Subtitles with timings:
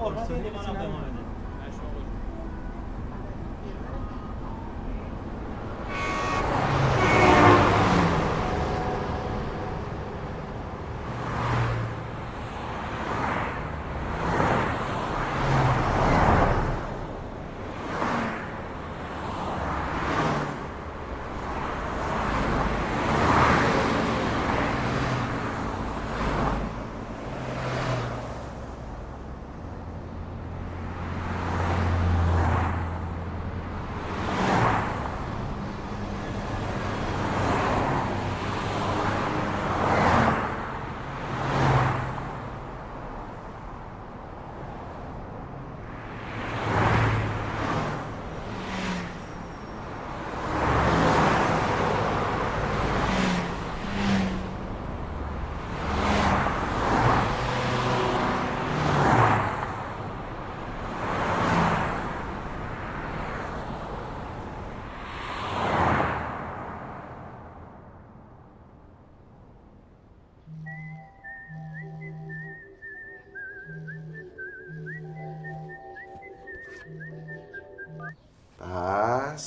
[0.00, 0.57] Oh.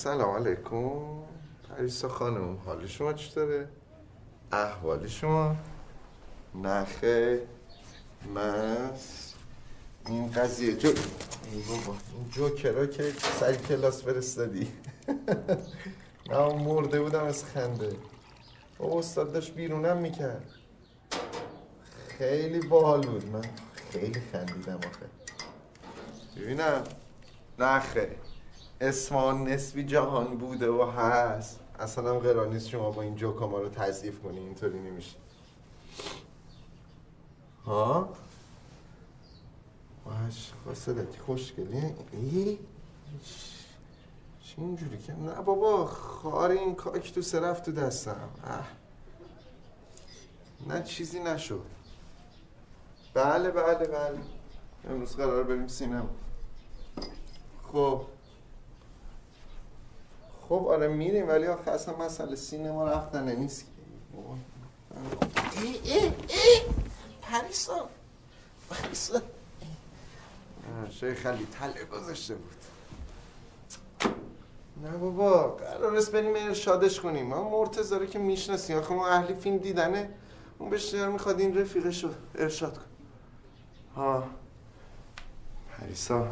[0.03, 0.99] سلام علیکم.
[1.69, 3.69] پریسا خانم حال شما چطوره؟
[4.51, 5.55] احوال شما؟
[6.55, 7.47] نخه
[8.35, 9.33] مس.
[10.07, 14.67] این قضیه جو ای بابا این جوکرا که سری کلاس فرستادی.
[16.29, 17.95] من مرده بودم از خنده.
[18.77, 20.49] بابا استاد داشت بیرونم می‌کرد.
[22.07, 23.25] خیلی باحال بود.
[23.25, 23.45] من
[23.91, 25.05] خیلی خندیدم آخه.
[26.37, 26.83] ببینم.
[27.59, 28.15] نخه.
[28.81, 31.59] اسمان نسبی جهان بوده و هست.
[31.79, 35.15] اصلا هم قرار شما با این جوکا ما رو تضعیف کنی اینطوری نمیشه.
[37.65, 38.09] ها؟
[40.05, 41.95] واش خواستدتی خوشگلی.
[42.11, 42.59] ای؟
[44.43, 48.29] چی اینجوری که؟ نه بابا خار این کاکتوس رفت تو دستم.
[48.47, 48.67] اه.
[50.67, 51.65] نه چیزی نشد.
[53.13, 54.19] بله بله بله.
[54.89, 56.09] امروز قرار بریم سینما.
[57.71, 58.01] خب.
[60.51, 63.65] خب آره میریم ولی آخه اصلا مسئله سینما رفتن نیست
[65.61, 66.61] ای ای ای
[67.21, 67.89] پریسا
[68.69, 69.21] پریسا.
[70.89, 72.55] شای خلی تله گذاشته بود.
[74.83, 77.25] نه بابا قرار است بریم ارشادش کنیم.
[77.25, 78.77] ما مرتزاره که می‌شناسیم.
[78.77, 80.09] آخه ما اهلی فیلم دیدنه.
[80.57, 82.85] اون بشتر می‌خواد این رفیقش رو ارشاد کن
[83.95, 84.23] ها
[85.71, 86.27] پریسا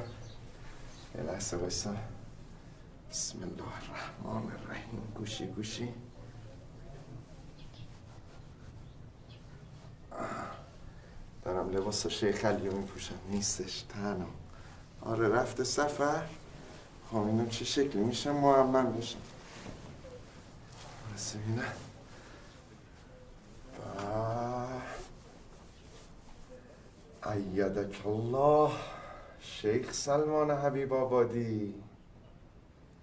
[1.15, 1.89] یه لحظه بایستا
[3.11, 5.13] بسم الله الرحمن الرحیم.
[5.15, 5.93] گوشی گوشی.
[11.43, 13.15] دارم لباس شیخ علیو میپوشم.
[13.29, 14.27] نیستش تنها
[15.01, 16.25] آره رفته سفر.
[17.11, 19.19] خب اینو چه شکلی میشه؟ معمم بشم.
[21.15, 21.63] بس بینه
[27.25, 28.71] ایدک الله
[29.39, 31.75] شیخ سلمان حبیب آبادی.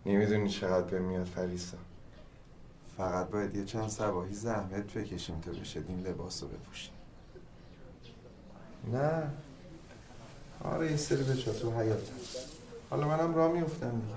[0.07, 1.77] نمی‌دونی چقدر به میاد فریسا.
[2.97, 6.93] فقط باید یه چند سباهی زحمت بکشیم تا بشه این لباس رو بپوشیم.
[8.93, 9.31] نه.
[10.65, 12.13] آره یه سری به تو حیاتم
[12.91, 14.15] حالا منم راه میفتم دیگه.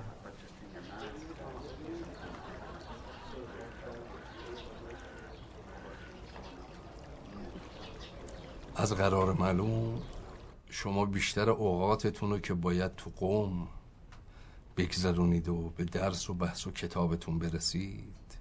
[8.75, 10.01] از قرار معلوم
[10.69, 13.67] شما بیشتر اوقاتتون رو که باید تو قوم
[14.79, 18.37] بگذرونید و به درس و بحث و کتابتون برسید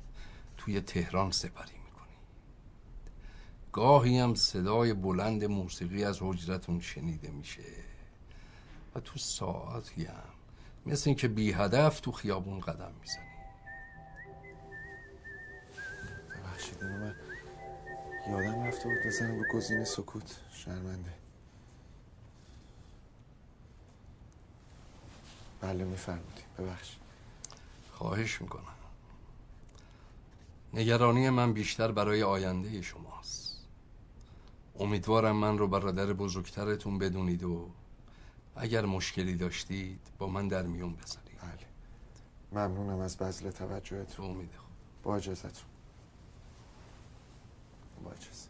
[0.56, 2.18] توی تهران سپری می‌کنید.
[3.72, 7.62] گاهی هم صدای بلند موسیقی از حجرتون شنیده میشه.
[8.94, 10.22] و تو ساعتی هم
[10.86, 13.24] مثل اینکه بی هدف تو خیابون قدم می‌زنی
[16.30, 17.14] ببخشید من
[18.28, 20.40] یادم رفته بود بزنم به گزینه سکوت.
[20.52, 21.17] شرمنده.
[25.60, 26.96] بله میفرمودی ببخش
[27.92, 28.62] خواهش می‌کنم.
[30.74, 33.66] نگرانی من بیشتر برای آینده شماست.
[34.78, 37.68] امیدوارم من رو برادر بزرگترتون بدونید و
[38.56, 41.38] اگر مشکلی داشتید با من در میون بذارید.
[42.52, 42.68] بله.
[42.68, 44.30] ممنونم از بذل توجهتون.
[44.30, 44.68] امید خوب.
[45.02, 45.68] با اجازتون.
[48.04, 48.47] با اجازه.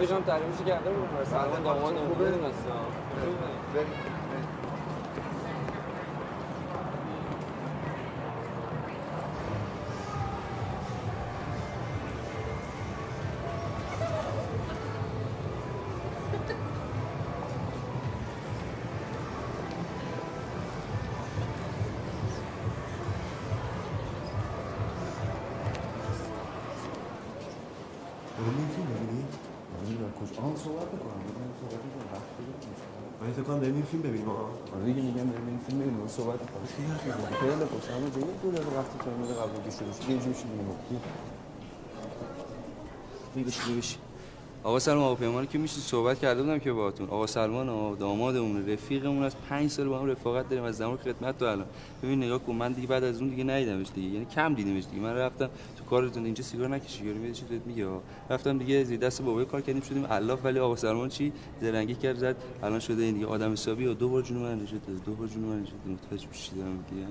[0.00, 4.03] پیشم تعریفش کرده بود سلمان داماد خوبه کنم
[36.16, 37.12] صحبت کنیم خیلی خیلی
[37.90, 38.26] همه جایی
[38.76, 40.76] وقتی تو اومده قبل اینکه شروع شد یه جوری شدیم
[43.34, 44.03] بی بشی بشی
[44.64, 47.08] آقا سلمان آقا پیمان که میشه صحبت کرده بودم که باهاتون.
[47.08, 51.44] آقا سلمان دامادمون رفیقمون از 5 سال با هم رفاقت داریم از زمان خدمت تو
[51.44, 51.66] الان.
[52.02, 54.08] ببین نگاه کن من دیگه بعد از اون دیگه ندیدمش دیگه.
[54.08, 55.02] یعنی کم دیدمش دیگه.
[55.02, 57.86] من رفتم تو کارتون اینجا سیگار نکشی یارو میاد چی میگه؟
[58.30, 62.16] رفتم دیگه زیر دست بابای کار کردیم شدیم الاف ولی آقا سلمان چی؟ زرنگی کرد
[62.16, 62.36] زد.
[62.62, 63.86] الان شده این دیگه آدم حسابی.
[63.86, 67.06] و دو بار جون من نشد دو بار جون من نشد متوجه میشی دارم دیگه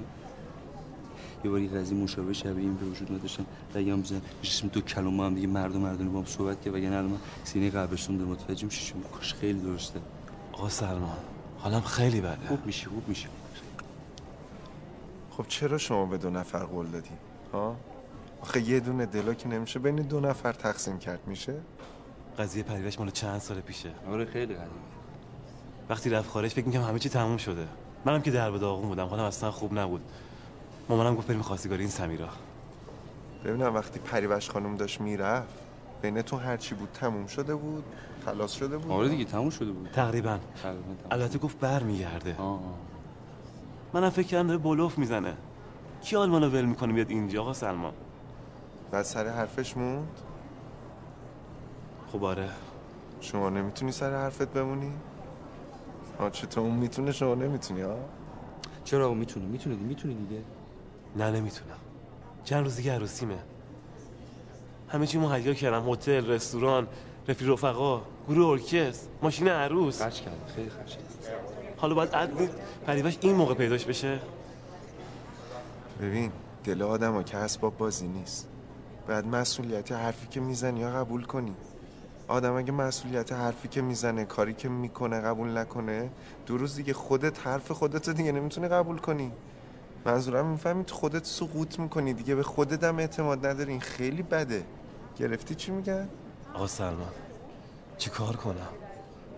[1.44, 3.45] یه باری قضیه مشابه شبیه این به وجود نداشتم
[3.75, 6.95] رگم بزن جسم دو کلمه هم دیگه مرد و مردانه با هم صحبت که وگرنه
[6.95, 10.00] الان سینه قبرستون در متوجه شما کاش خیلی درسته.
[10.54, 11.18] آقا سلمان
[11.57, 12.48] حالم خیلی بده.
[12.48, 13.28] خوب میشی خوب میشی.
[15.31, 17.10] خب چرا شما به دو نفر قول دادی؟
[17.54, 17.75] ها؟
[18.42, 21.28] آخه یه دونه دلا که نمیشه بین دو نفر تقسیم کرد.
[21.28, 21.54] میشه؟
[22.39, 24.69] قضیه پریوش مال چند سال پیشه؟ آره خیلی قدیمی
[25.89, 27.68] وقتی رفت خارج فکر می‌کنم همه چی تموم شده.
[28.06, 29.07] منم که در به داغون بودم.
[29.07, 30.01] خودم اصلا خوب نبود.
[30.89, 32.30] مامانم گفت بریم خواستگاری این سمیرا.
[33.45, 35.56] ببینم وقتی پریوش خانم داشت می‌رفت
[36.01, 37.83] بینتون هر چی بود تموم شده بود
[38.25, 39.89] خلاص شده بود؟ آره دیگه تموم شده بود.
[39.94, 40.39] تقریبا.
[41.12, 42.35] البته گفت برمیگرده.
[43.94, 45.38] منم فکر کردم داره بلوف می‌زنه.
[46.01, 47.94] کی آلمانو ول می‌کنه بیاد اینجا آقا سلمان؟
[48.91, 50.07] بعد سر حرفش موند.
[52.12, 52.50] خب آره.
[53.21, 54.94] شما نمی‌تونی سر حرفت بمونی؟
[56.19, 57.95] آه چطور؟ اون می‌تونه شما نمی‌تونی ها
[58.83, 60.41] چرا می‌تونه می‌تونه می‌تونه دیگه.
[61.15, 61.77] نه نمی‌تونم.
[62.44, 63.38] چند روز دیگه عروسیمه.
[64.89, 65.89] همه چی مهیا کردم.
[65.89, 66.88] هتل رستوران
[67.27, 70.01] رفیق رفقا گروه ارکستر ماشین عروس.
[70.01, 70.98] خرج کرد خیلی خرج
[71.77, 72.48] حالا باید عدل
[72.86, 74.19] پریوش این موقع پیداش بشه.
[76.01, 76.31] ببین
[76.63, 78.48] دل آدم ها که اسباب بازی نیست.
[79.07, 81.56] باید مسئولیت حرفی که می‌زنی یا قبول کنی.
[82.27, 86.10] آدم اگه مسئولیت حرفی که می‌زنه کاری که می‌کنه قبول نکنه
[86.45, 89.32] دو روز دیگه خودت حرف خودت دیگه نمی‌تونی قبول کنی.
[90.05, 93.72] منظورم می‌فهمی تو خودت سقوط می‌کنی دیگه به خودت هم اعتماد نداری.
[93.72, 94.65] این خیلی بده.
[95.17, 96.10] گرفتی چی میگن؟
[96.53, 97.12] آقا سلمان
[97.98, 98.67] چی کار کنم؟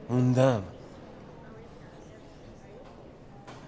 [0.10, 0.63] موندم.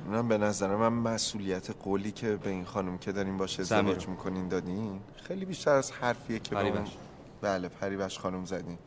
[0.09, 4.07] من به نظر من مسئولیت قولی که به این خانم که داریم باشه ازدواج.
[4.07, 6.83] می‌کنین دادین خیلی بیشتر از حرفیه که به.
[7.41, 8.77] بله پریوش خانم زدین.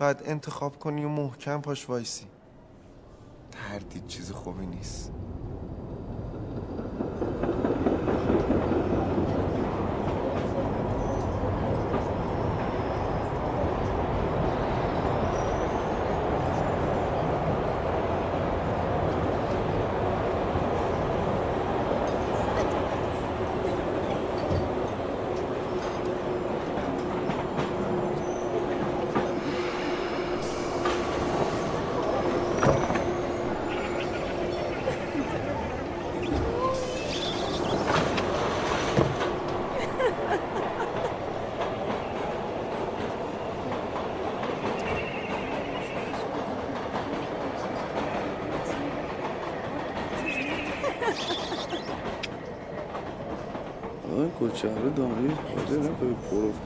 [0.00, 2.26] باید انتخاب کنی و محکم پاش وایسی.
[3.50, 5.12] تردید چیز خوبی نیست.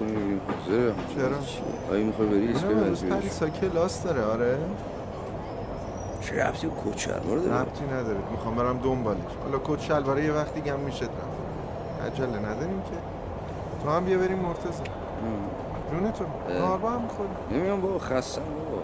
[0.05, 1.37] کنی بگیم حاضره چرا؟
[1.91, 4.59] آیا می‌خوای بری اونم امروز بزیش پریسا کلاس داره آره.
[6.21, 8.19] چه رفتی کوچهره رو داره؟ ربطی نداره.
[8.31, 9.19] می‌خوام برم دنبالش.
[9.45, 12.13] حالا کت شلواره یه وقتی هم میشه رفت.
[12.13, 12.97] عجله نداریم که.
[13.85, 14.83] تو هم بیا بریم مرتضی.
[15.91, 18.83] جون تو نهار با هم می‌خوریم نمیام بابا خستم بابا.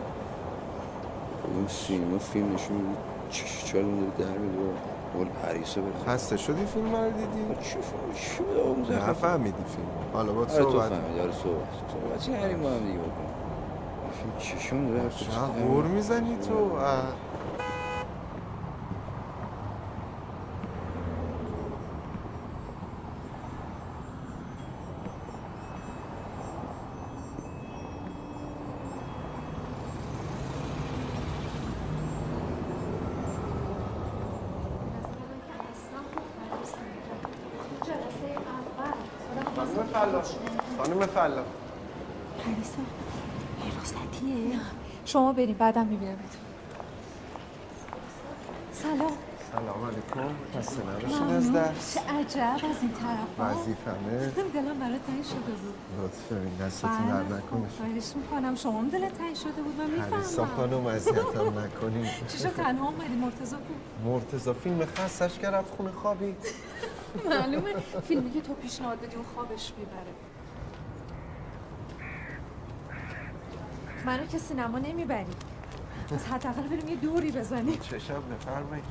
[1.55, 2.97] اون سینما فیلم نشون میدی
[3.31, 4.59] چش چال اون داره در میده
[5.15, 9.11] مال پریسا بره خسته شدی فیلم رو دیدی؟ چه فیلم؟ چی بود اون زخم.
[9.11, 9.89] نفهمیدی فیلم.
[10.13, 10.89] حالا با آره تو صحبت.
[10.89, 11.21] فهمیدی.
[11.21, 11.69] آره صحبت.
[11.93, 12.23] صحبت.
[12.23, 13.29] چی نریم با هم دیگه بکنیم؟
[14.13, 15.27] فیلم چشم داره چه
[15.65, 17.03] غور می‌زنی تو اه.
[39.57, 40.23] خانم فلا
[40.79, 41.43] خانم فلا
[42.45, 42.83] پریسا
[43.81, 44.59] فرصتیه
[45.05, 46.17] شما بریم بعدم می‌بینم
[48.73, 49.13] سلام.
[49.53, 50.35] سلام علیکم.
[50.59, 51.53] خسته نباشین از.
[51.53, 54.31] درس؟ چه عجب از این طرف وظیفمه.
[54.55, 55.75] دلم برای تنگ شده بود.
[56.05, 58.55] لطف دارین دستتون بله، در نکنه خواهش می‌کنم.
[58.55, 60.49] شما هم دلت تنگ شده بود من می‌فهمم.
[60.57, 62.07] خانم اذیتم نکنین.
[62.29, 66.35] چی شد؟ تنها اومدی؟ مرتضی بود مرتضی فیلم خستش که رفت خونه خوابی
[67.31, 67.75] معلومه.
[68.09, 70.13] فیلمی که تو پیشنهاد بدی اون خوابش می‌بره.
[74.07, 75.27] منو که سینما نمی‌بری.
[76.11, 77.79] پس حداقل بریم یه دوری بزنیم.
[77.79, 78.85] چشم بفرمایید.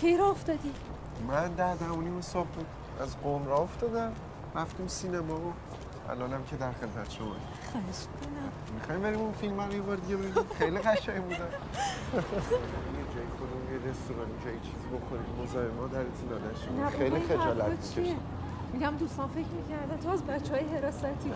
[0.00, 0.72] کی را افتادی؟
[1.28, 2.66] من ده ده و نیم صبح بود.
[3.00, 4.12] از قوم را افتادم.
[4.54, 5.52] رفتیم سینما و
[6.10, 7.26] الانم که در خدمت شما
[7.72, 10.34] خواهش کنم می‌خوایم بریم اون فیلم رو یه بار دیگه ببینیم.
[10.58, 15.26] خیلی قشنگ بودن یه جای خودمون یه رستوران جایی چیزی بخوریم.
[15.42, 16.28] مزاحما درتون
[16.76, 18.16] بابا، خیلی خجالت چیه؟
[18.72, 21.32] میگم دوستان فکر می‌کردن تو از بچه های حراستی؟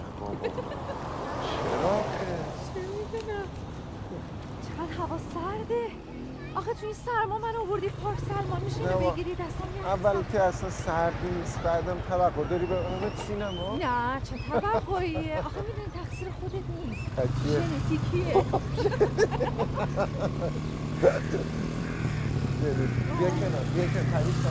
[1.61, 3.47] چه می‌دونم
[4.67, 5.85] چقدر هوا سرده.
[6.57, 10.71] آخه تو این سرما من آوردی پارک سلمان میشه با- بگیری دستم اول که اصلا
[10.71, 15.39] سرد نیست بعدم توقع داری به اون سینما نه چه توقعیه.
[15.39, 17.07] آخه می‌دونی تقصیر خودت نیست.
[17.47, 18.45] ژنتیکیه.
[23.19, 24.51] بیا کنار بیا کنار پریسا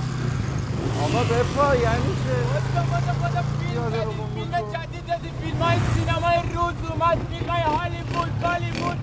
[1.04, 2.36] آقا بپا یعنی چه؟
[4.36, 8.98] فیلم جدید دادی فیلم های سینمای روز اومد فیلم های هالیوود بالیوود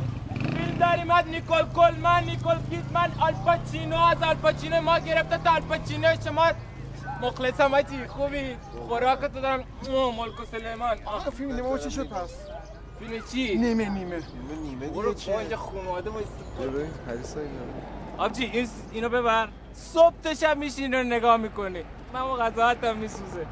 [0.57, 3.97] فیلم داریم از نیکول کلمن نیکول کیدمن آلپاچینو.
[3.97, 6.09] از آلپاچینو ما گرفته تا آلپاچینو.
[6.25, 6.47] شما
[7.23, 8.57] مخلصم آجی خوبی؟
[8.89, 9.65] خوراک تو دارم
[10.17, 10.99] ملک و سلیمان.
[11.05, 12.31] آه، فیلم نیمه چی شد پس؟
[12.99, 14.17] فیلم چی؟ نیمه نیمه.
[14.17, 14.23] نیمه
[14.63, 16.31] نیمه برو اینجا چیه خونواده وایسا.
[16.61, 17.53] ببین پریسا اینا
[18.19, 19.49] آبجی این اینو ببر.
[19.75, 21.83] صبح تا شب میشین رو نگاه می‌کنی.
[22.13, 23.47] من اون غذا هم میسوزه.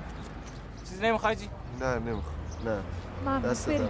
[0.89, 1.49] چیزی نمی‌خوای جی؟
[1.81, 2.34] نه نمی‌خوام.
[2.65, 3.41] نه.
[3.41, 3.89] دست بریم.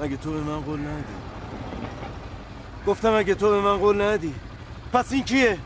[0.00, 1.04] مگه تو به من قول ندی؟
[2.86, 4.34] گفتم اگه تو به من قول ندی
[4.92, 5.58] پس این کیه؟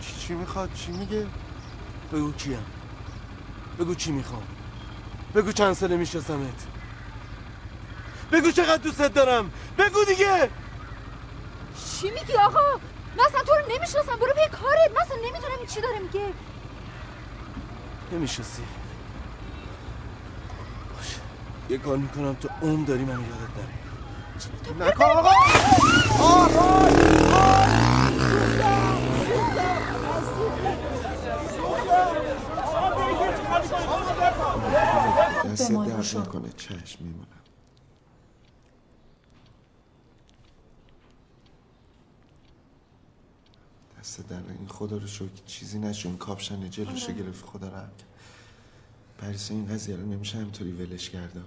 [0.00, 1.26] چی چی می‌خواد؟ چی میگه؟
[2.12, 2.64] بگو کیم.
[3.78, 4.42] بگو چی می‌خوام.
[5.34, 6.66] بگو چند ساله میشناسمت
[8.32, 9.50] بگو چقدر دوستت دارم.
[9.78, 10.50] بگو دیگه.
[12.00, 12.60] چی میگی آقا؟
[13.16, 14.16] من اصلا تو رو نمی‌شناسم.
[14.16, 14.90] برو به کارت.
[14.94, 16.32] من اصلا نمی‌دونم این چی داره میگه.
[18.12, 18.62] نمی‌شناسی.
[20.96, 21.20] باشه.
[21.68, 23.56] یه کار می‌کنم تو عمر داری منو یادت
[24.78, 25.30] نره نکن آقا!
[35.56, 36.26] دست درد.
[36.26, 36.48] نکنه.
[36.56, 37.26] چشم میمونم
[44.00, 47.44] دست در این خدا رو شکر چیزی نشون کاپشن جلوشو گرفت.
[47.44, 48.02] خدا رحمت
[49.18, 51.40] پریسا این قضیه رو نمیشه همطوری ولش کرده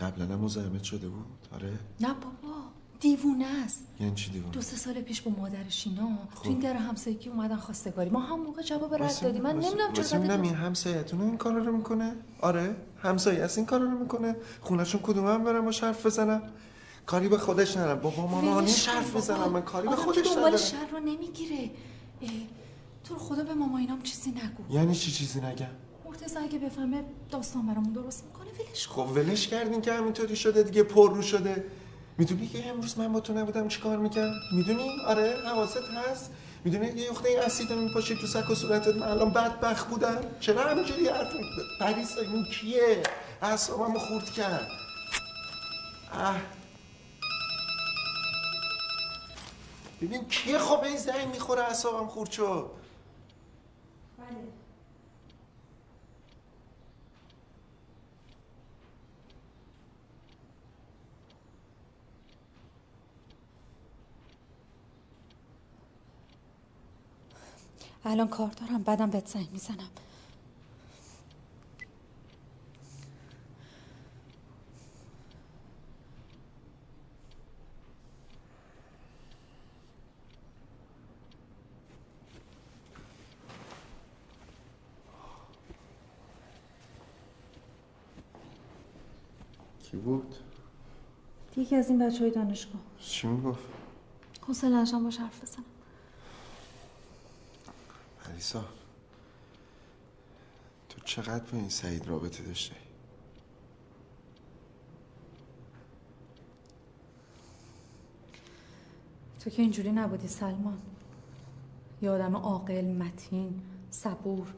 [0.00, 1.26] قبلا هم مزاحمت شده بود.
[1.52, 1.78] آره.
[2.00, 2.63] نه بابا.
[3.04, 3.86] دیوونه است.
[4.00, 6.08] یعنی چی دیوونه؟ دو سه سال پیش با مادرش اینا
[6.42, 8.10] تو این در همسایگی اومدن خواستگاری.
[8.10, 9.42] ما هم موقع جواب رد دادیم.
[9.42, 13.66] من نمی‌دونم واسه می‌دونم چقدر این همسایتون این کارا رو می‌کنه؟ آره همسایه از این
[13.66, 14.36] کارا رو می‌کنه.
[14.60, 16.42] خونشون کدوم هم برم باش حرف بزنم
[17.06, 19.18] کاری به خودش ندارم بابا ماما ولش نیش کن حرف بابا.
[19.18, 20.56] بزنم من کاری به خودش دنبال ندارم.
[20.56, 21.70] شر رو نمی‌گیره.
[23.04, 24.74] تو رو خدا به ماما اینام چیزی نگو.
[24.74, 25.66] یعنی چی چیزی نگم؟
[26.04, 30.82] مرتضی اگه بفهمه داستان برامون درست می‌کنه ولش خب ولش کردین که همینطوری شده دیگه
[30.82, 31.64] پر رو شده.
[32.18, 36.30] می‌دونی که امروز من با تو نبودم چیکار می‌کرد می‌دونی؟ آره حواست هست.
[36.64, 38.94] می‌دونی یه یخته این اسید رو میپاشی تو سک و صورتت.
[38.96, 40.20] من الان بدبخت بودم.
[40.40, 41.32] چرا همینجوری حرف
[41.80, 43.02] پریسا این کیه؟
[43.42, 44.68] اعصابمو خورد کرد.
[46.12, 46.36] اه.
[50.02, 52.70] ببین کیه خب؟ این زنگ می‌خوره اعصابم خورد شد.
[68.06, 69.76] الان کار دارم بعدم بهت زنگ می‌زنم.
[89.82, 90.34] کی بود؟
[91.56, 92.80] یکی از این بچه های دانشگاه.
[93.00, 93.64] چی می‌گفت؟
[94.46, 95.64] حوصله نشم باش حرف بزنم.
[98.34, 98.64] پریسا
[100.88, 102.74] تو چقدر با این سعید رابطه داشته
[109.40, 110.78] تو که اینجوری نبودی سلمان.
[112.02, 114.54] یه آدم عاقل متین صبور.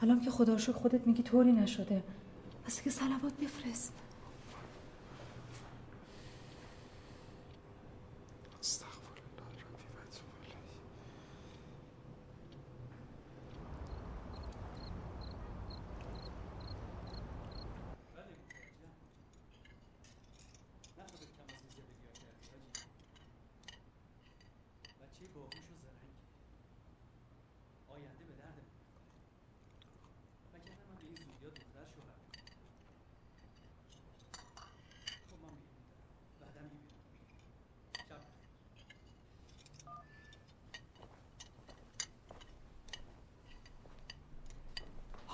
[0.00, 2.02] حالا که خدا خودت میگی طوری نشده.
[2.64, 3.92] پس که سلوات بفرست.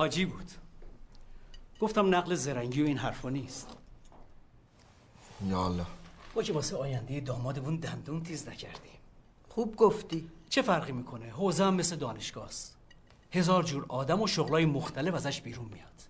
[0.04, 0.50] حاجی بود.
[1.80, 3.76] گفتم نقل زرنگی و این حرفا نیست.
[5.46, 5.86] یا الله.
[6.36, 8.98] ما که واسه آینده دامادمون دندون تیز نکردیم
[9.48, 10.30] خوب گفتی.
[10.50, 12.76] چه فرقی می‌کنه؟ حوزه هم مثل دانشگاهست
[13.32, 16.02] هزار جور آدم و شغلای مختلف ازش بیرون میاد.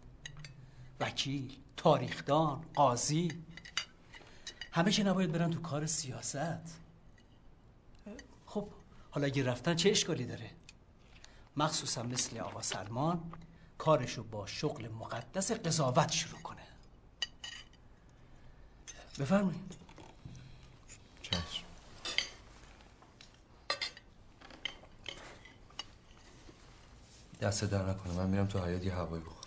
[1.00, 3.32] وکیل تاریخدان قاضی.
[4.72, 6.80] همه که نباید برن تو کار سیاست.
[8.46, 8.68] خب
[9.10, 10.50] حالا اگه رفتن چه اشکالی داره؟
[11.56, 13.32] مخصوصا مثل آقا سلمان.
[13.78, 16.62] کارشو با شغل مقدس قضاوت شروع کنه.
[19.18, 19.74] بفرمایید.
[21.22, 21.64] چشم.
[27.40, 28.12] دست در نکنه.
[28.12, 29.44] من میرم تو حیات یه هوایی بخور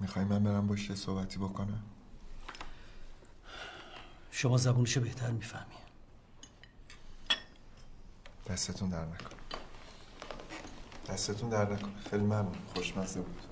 [0.00, 1.82] می‌خوای من برم باش یه صحبتی بکنم؟
[4.38, 5.74] شما زبونشو بهتر می‌فهمی.
[8.46, 9.36] دستتون در نکن
[11.08, 11.92] دستتون در نکنه.
[12.10, 12.56] خیلی ممنون.
[12.74, 13.47] خوشمزه بود.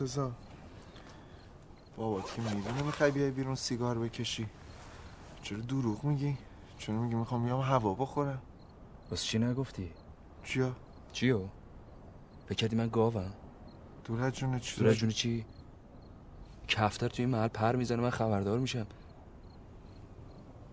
[0.00, 0.32] مرتزا
[1.96, 4.46] بابا که می‌دونه می‌خوای بیای بیرون سیگار بکشی
[5.42, 6.36] چرا دروغ میگی؟
[6.78, 8.42] چرا میگی می‌خوام بیام هوا بخورم
[9.10, 9.90] واسه چی نگفتی؟
[10.44, 10.76] چیا؟
[11.12, 11.40] چیو؟
[12.46, 13.32] فکر کردی من گاوم؟
[14.04, 15.44] دور از جونه چی؟ دور از جون چی؟
[16.68, 18.86] کفتر توی این محل پر می‌زنه من خبردار میشم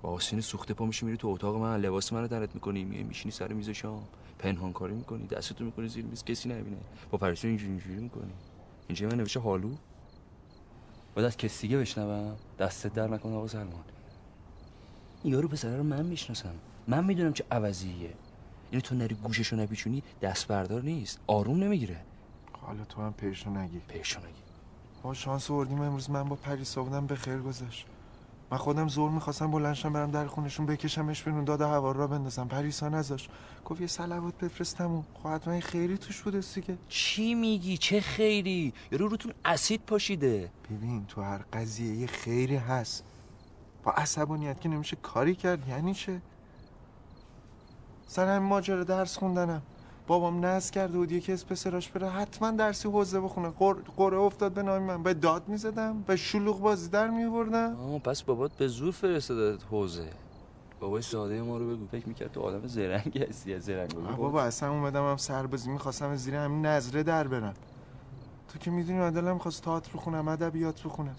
[0.02, 3.32] با آسین سوخته پا میشی میری تو اتاق من لباس منو درت می‌کنی میای میشینی
[3.32, 4.04] سر میز شام
[4.40, 6.78] پنهان کاری می‌کنی دستتو می‌کنی زیر میز کسی نبینه
[7.12, 8.34] با پرسون اینجوری اینجوری می‌کنی
[8.88, 9.70] اینجا من نوشته حالو
[11.16, 12.36] باید از کسی دیگه بشنوم.
[12.60, 13.84] دستت در نکنه آقا سلمان.
[15.24, 16.54] یارو پسره رو من می‌شناسم.
[16.88, 18.14] من می‌دونم چه عوضیه.
[18.72, 21.20] یعنی تو نری گوششو نپیچونی دست بردار نیست.
[21.28, 22.02] آروم نمی‌گیره.
[22.62, 23.80] حالا تو هم پیشو نگی.
[23.80, 24.42] پیشو نگی.
[25.04, 27.86] با شانس آوردیم امروز من با پریسا بودم به خیر گذشت.
[28.52, 32.48] من خودم زور می‌خواستم بلنشم برم در خونشون بکشمش بیرون داد هوا را بندازم.
[32.48, 33.30] پریسا نذاش.
[33.66, 36.78] گفت یه صلوات بفرستم خب حتما یه خیری توش بوده دیگه.
[36.90, 40.52] چی میگی؟ چه خیری؟ یارو روتون اسید پاشیده.
[40.72, 43.04] ببین تو هر قضیه یه خیری هست.
[43.84, 46.22] با عصبانیت که نمیشه کاری کرد یعنی چه؟
[48.08, 49.62] سر همین ماجرا درس خوندنم.
[50.08, 53.50] بابام نز کرده بود یکی از پسراش بره حتما درسی حوزه بخونه.
[53.50, 55.04] قر- قره افتاد به نام من.
[55.04, 60.10] به داد می‌زدم به شلوغ بازی در میوردم آه پس بابات به زور فرستاده حوزه.
[60.80, 61.88] بابای ساده ما رو بگو.
[61.88, 64.42] فکر می‌کرد تو آدم زرنگی هستی از زرنگ بابا.
[64.42, 67.54] اصلا اومدم هم سربازی می‌خواستم از زیر همین نظره در برم.
[68.50, 71.16] تو که می‌دونی من دلم خواست تئاتر بخونم ادبیات بخونم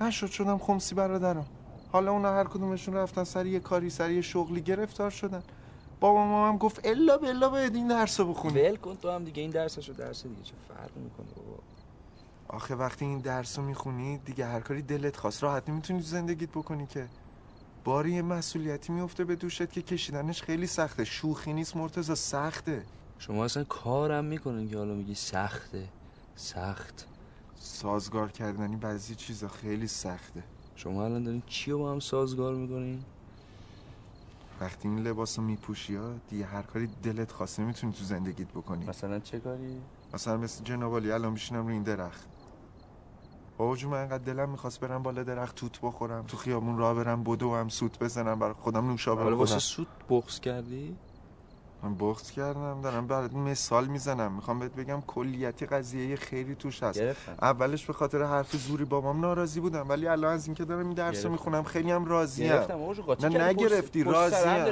[0.00, 1.46] نشد شدم خمسی برادرم.
[1.92, 5.42] حالا اونا هر کدومشون رفتن سر یه کاری سر یه شغلی گرفتار شدن.
[6.00, 8.60] بابا ما هم گفت الا بلا باید این درس رو بخونی.
[8.60, 11.58] ول کن تو هم دیگه این درسشو درس دیگه چه فرق می‌کنه بابا؟
[12.48, 15.42] آخه وقتی این درس رو می‌خونی دیگه هر کاری دلت خواست.
[15.42, 17.08] راحت نمی‌تونی تو زندگیت بکنی که.
[17.84, 21.04] باری یه مسئولیتی میفته به دوشت که کشیدنش خیلی سخته.
[21.04, 22.86] شوخی نیست مرتضی سخته.
[23.18, 25.88] شما اصلا کارم می‌کنین که حالا میگی سخته.
[26.34, 27.06] سخت.
[27.54, 30.44] سازگار کردنی بعضی چیزا خیلی سخته.
[30.74, 33.04] شما الان دارین چی رو با هم سازگار می‌کنین؟
[34.60, 38.86] وقتی این لباس رو میپوشی ها دیگه هر کاری دلت خواست نمی‌تونی تو زندگیت بکنی.
[38.86, 39.80] مثلا چه کاری؟
[40.14, 42.28] مثلا مثل جناب الان میشینم رو این درخت.
[43.58, 47.24] بابا جون من انقدر دلم می‌خواست برم بالا درخت توت بخورم تو خیابون راه برم
[47.24, 49.60] بدو هم سوت بزنم برای خودم نوشابه حالا واسه بخورم.
[49.60, 50.96] سود بغض کردی؟
[51.82, 54.32] من بغض کردم دارم برات مثال می‌زنم.
[54.32, 56.98] می‌خوام بهت بگم کلیتی قضیه خیلی توش هست.
[56.98, 57.36] گرفتم.
[57.42, 61.26] اولش به خاطر حرف زوری بابام ناراضی بودم ولی الان از اینکه دارم این درس
[61.26, 62.04] می‌خونم خیلی هم
[62.94, 64.02] جو قاطی نه نگرفتی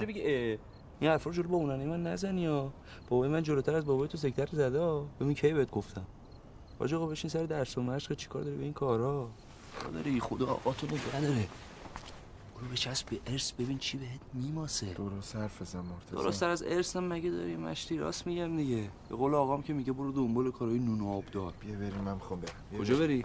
[0.06, 0.58] بگی اه،
[1.00, 2.72] این حرفا رو جلو بابونانی من نزنی ها.
[3.08, 5.06] بابای من جلوتر از بابای تو سکتر زده ها.
[5.20, 6.06] ببین کی بهت گفتم.
[6.78, 9.28] آجا آقا بشین سر درس و مشق چیکار داری؟ به این کارا.
[9.94, 11.48] داری خدا آقا تو نگه نداره.
[12.54, 14.92] برو بچسب به ارث ببین چی بهت میماسه.
[14.94, 16.16] درست حرف بزن مرتضی.
[16.16, 18.90] درست از ارث هم مگه داری مشتی راست میگم دیگه.
[19.08, 21.52] به قول آقام که میگه برو دنبال کارهای نون و آب دار.
[21.60, 22.80] بیا بریم من می‌خوام برم.
[22.80, 22.96] کجا.
[22.96, 23.24] بری؟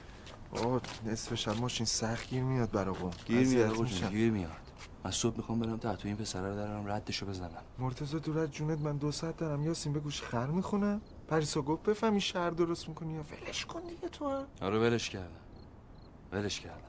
[0.52, 3.12] آه نصف شب ماشین سخت گیر میاد برا قوم.
[3.26, 3.86] گیر میاد آقا.
[3.86, 4.52] گیر میاد.
[5.04, 7.62] من صبح می‌خوام برم تحت این پسره رو درم ردشو بزنم.
[7.80, 9.64] مرتضی دور از جونت من دو ساعت دارم.
[9.64, 11.02] یاسین به گوش خر می‌خونم.
[11.28, 14.30] پریسا گفت بفهمی شهر درست می‌کنی یا ولش کن دیگه تو.
[14.30, 15.30] هم آره ولش کردم.
[16.32, 16.89] ولش کردم.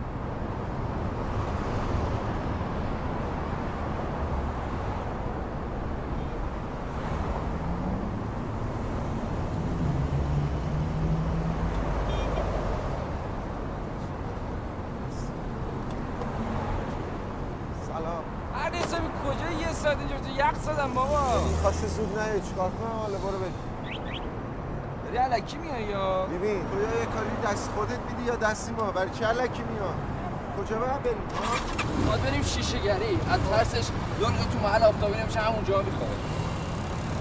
[27.51, 29.95] دست خودت میدی یا دستی ما؟ برای چه علکی میاد
[30.57, 31.17] کجا باید بریم؟
[32.07, 33.87] باید بریم شیشه گری از ترسش
[34.21, 36.09] دنیا تو محل آفتابی نمیشه همونجا می‌خوره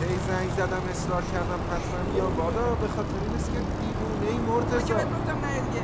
[0.00, 2.74] هی زنگ زدم اصرار کردم حتما یا بالا.
[2.74, 5.82] به خاطر این است که دیوونه ای مرتضی گفتم نه دیگه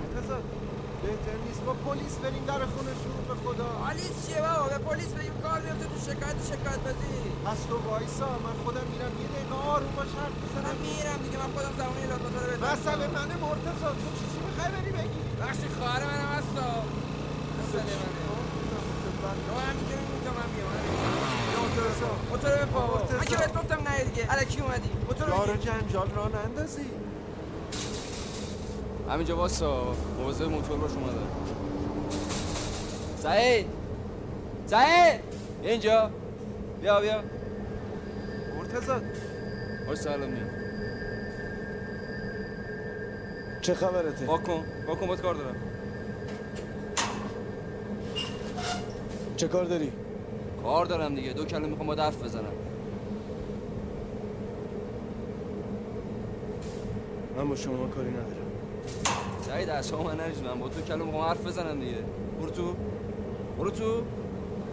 [0.00, 0.42] مرتضی
[1.02, 5.36] بهتر نیست با پلیس بریم در خونشون به خدا پلیس چیه بابا به پلیس بگیم
[5.42, 7.12] کار میفته تو شکایت شکایت بازی
[7.46, 11.38] پس تو وایسا من خودم میرم یه دقیقه آروم باش حرف من می‌زنم میرم دیگه
[11.42, 15.68] من خودم زمانی لاکاتا رو بدم مسئله منه مرتضی تو چیزی می‌خوای بری بگی بخشی
[15.78, 16.68] خواهر منم هستا
[17.58, 18.20] مسئله منه
[19.46, 20.72] تو همین که میگی تو من میام
[22.30, 23.14] موتور به پا مرتضی.
[23.20, 25.72] من که بهت گفتم نه دیگه الکی اومدی موتور رو دارو بگیر.
[25.72, 26.90] جنجال را نندازی
[29.10, 29.94] همینجا واسا
[30.24, 31.20] موضوع موتور باش اومده
[33.18, 33.66] سعید
[34.66, 35.20] سعید
[35.62, 36.10] اینجا.
[36.82, 37.22] بیا بیا.
[38.58, 38.92] مرتضی.
[39.86, 40.50] باش سلام میام
[43.60, 45.56] چه خبرته؟ پاک کن پاک کن باید کار دارم.
[49.36, 49.92] چه کار داری؟
[50.62, 51.32] کار دارم دیگه.
[51.32, 52.44] دو کلمه می‌خوام باید حرف بزنم.
[57.36, 58.39] من با شما کاری ندارم.
[59.46, 61.96] سعید اصلا من نریز من با تو می‌خوام حرف بزنم دیگه.
[62.40, 62.74] برو تو.
[63.58, 64.02] برو تو.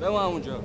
[0.02, 0.62] بمون همونجا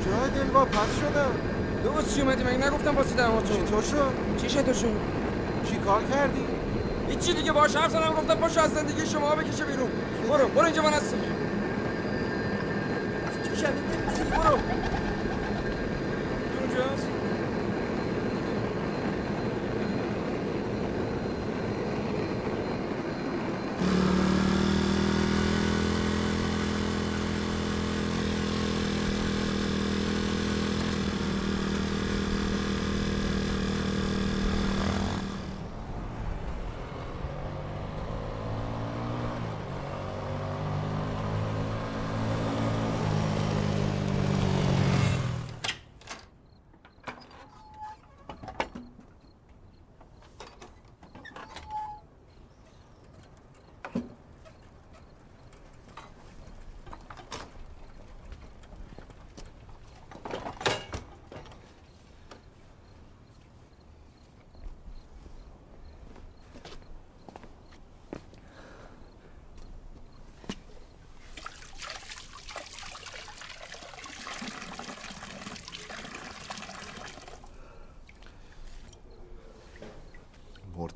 [0.00, 1.30] کجای دلوا پس شدم
[1.84, 4.96] تو واسه چی اومدی؟ مگه نگفتم واسه دماتون چطور شد؟ چی شد شد؟
[5.64, 6.44] چی کار کردی؟
[7.08, 9.90] هیچی دیگه باش حرف زدم گفتم پاشو از زندگی شما بکشه بیرون.
[10.28, 11.16] برو برو اینجا من هستم
[13.44, 13.74] چی شد
[14.30, 14.58] برو
[16.60, 17.06] اونجاست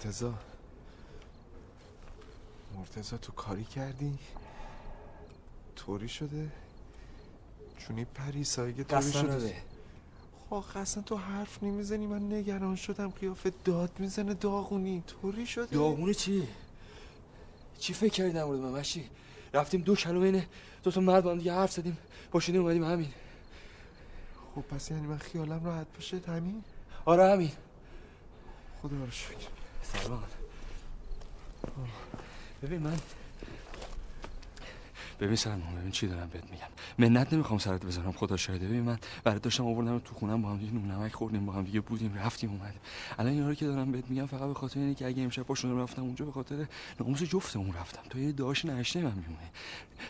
[0.05, 0.35] مرتزا
[2.77, 4.19] مرتزا تو کاری کردی؟
[5.77, 6.53] طوری شده؟
[7.79, 9.63] چونی پریسایی که طوری شده؟ نده.
[10.51, 12.07] خب اصلا تو حرف نمی‌زنی.
[12.07, 13.11] من نگران شدم.
[13.11, 14.35] قیافه داد می‌زنه.
[14.35, 15.03] داغونی.
[15.07, 16.49] طوری شده؟ داغونه چی؟
[17.79, 19.11] چی فکر کردی در مورد من مشی؟
[19.55, 20.45] رفتیم دو کلو بین
[20.83, 21.99] دو تا مرد با هم دیگه حرف زدیم.
[22.31, 23.13] پاشیدیم اومدیم همین.
[24.55, 26.65] خب پس یعنی من خیالم راحت باشه؟ همین؟
[27.05, 27.53] آره همین.
[28.83, 29.64] خدا رو شکر.
[29.85, 30.23] سلمان
[32.63, 32.97] ببین من
[35.21, 36.67] ببین سلمان ببین چی دارم بهت میگم.
[36.99, 38.67] منت نمی‌خوام سرت بزنم خدا شاهده.
[38.67, 41.65] ببین من برات داشتم آوردم تو خونم با هم دیگه نون نمک خوردیم با هم
[41.65, 42.81] دیگه بودیم رفتیم اومدیم.
[43.19, 46.03] الان اینا که دارم بهت میگم فقط به خاطر اینه که اگه امشب پاشون رفتم
[46.03, 46.67] اونجا به خاطر
[47.01, 48.03] ناموس جفتمون رفتم.
[48.11, 49.51] تو یه داش نشته من میمونه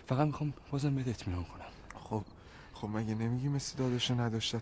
[0.06, 2.00] فقط می‌خوام بازم بهت اطمینان کنم.
[2.04, 2.24] خب
[2.74, 4.60] خب مگه نمیگی مثل داداش نداشتم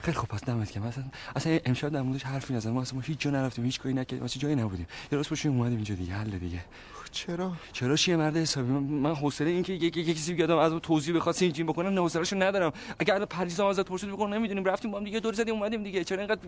[0.00, 0.82] خیلی خوب پس دمت گرم.
[0.82, 1.04] اصلا
[1.36, 4.24] اصلا امشب در موردش حرفی نزدم ما اصلا ما هیچ جا نرفتیم هیچ کاری نکردیم.
[4.24, 4.86] اصلا جایی نبودیم.
[5.12, 6.64] یه راست پاشیم اومدیم اینجا دیگه حل دیگه.
[7.10, 11.16] چرا؟ چرا چیه مرد حسابی؟ من, حوصله این که یک یک کسی بیادم از توضیح
[11.16, 12.72] بخواد سینجین بکنه نه حوصله‌شو ندارم.
[12.98, 14.64] اگه الان پریزا ازت پرسید بگم نمی‌دونیم.
[14.64, 16.04] رفتیم با هم دیگه دور زدیم اومدیم دیگه.
[16.04, 16.40] چرا اینقدر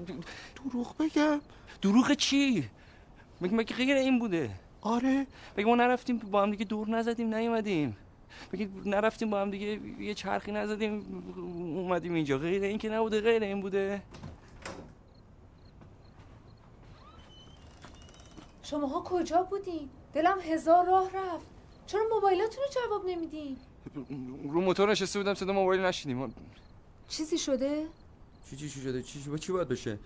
[0.71, 1.41] دروغ بگم؟
[1.83, 2.69] دروغ چی؟
[3.41, 5.27] مگه مگه غیر این بوده؟ آره.
[5.59, 7.97] مگه ما نرفتیم با هم دیگه دور نزدیم نیومدیم.
[8.53, 11.23] مگه نرفتیم با هم دیگه یه چرخی نزدیم
[11.77, 12.39] اومدیم اینجا.
[12.39, 14.03] غیر این که نبوده غیر این بوده.
[18.63, 21.47] شماها کجا بودین؟ دلم هزار راه رفت.
[21.87, 23.57] چرا موبایلاتون رو جواب نمیدین؟
[24.45, 26.35] رو موتور نشسته بودم صدا موبایل نشیدیم.
[27.09, 27.87] چیزی شده؟
[28.51, 29.99] چی چی شده؟ چی چی چی باید بشه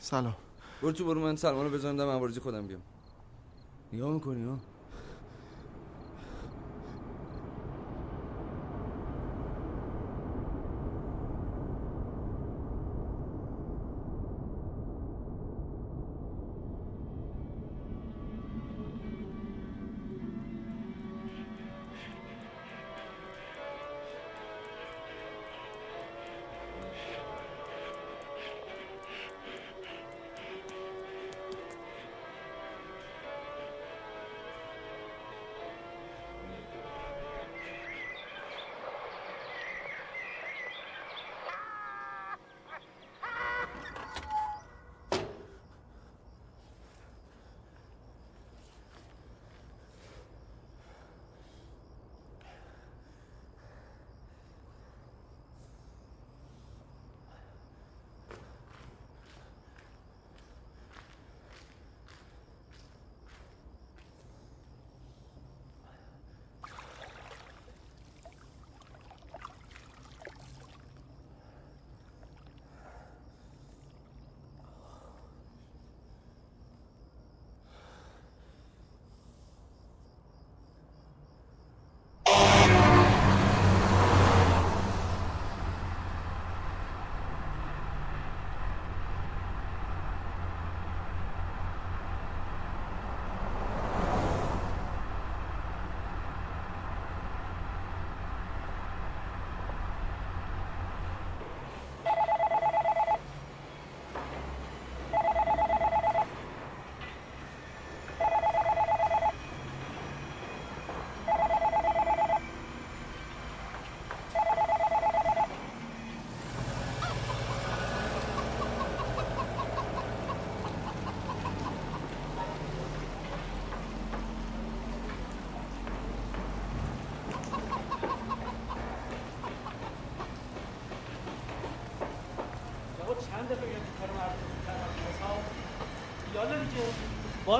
[0.00, 0.36] سلام.
[0.82, 2.82] برو تو برو من سلمان رو بزنم دم خودم بیام
[3.92, 4.58] نگاه می‌کنی ها؟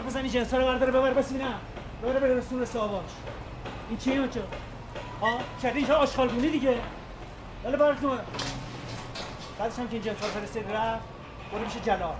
[0.08, 1.60] بزنی جنسا رو برداره ببر بس ببینم
[2.02, 3.10] ببره بره رسون ساواش
[3.88, 4.40] این چیه بچه
[5.20, 6.74] ها کردی اینجا آشغالگونی دیگه.
[7.64, 8.18] یالا براتون
[9.58, 11.04] بعدش هم که این جنسا رو فرستید رفت.
[11.52, 12.14] برو میشه جلال.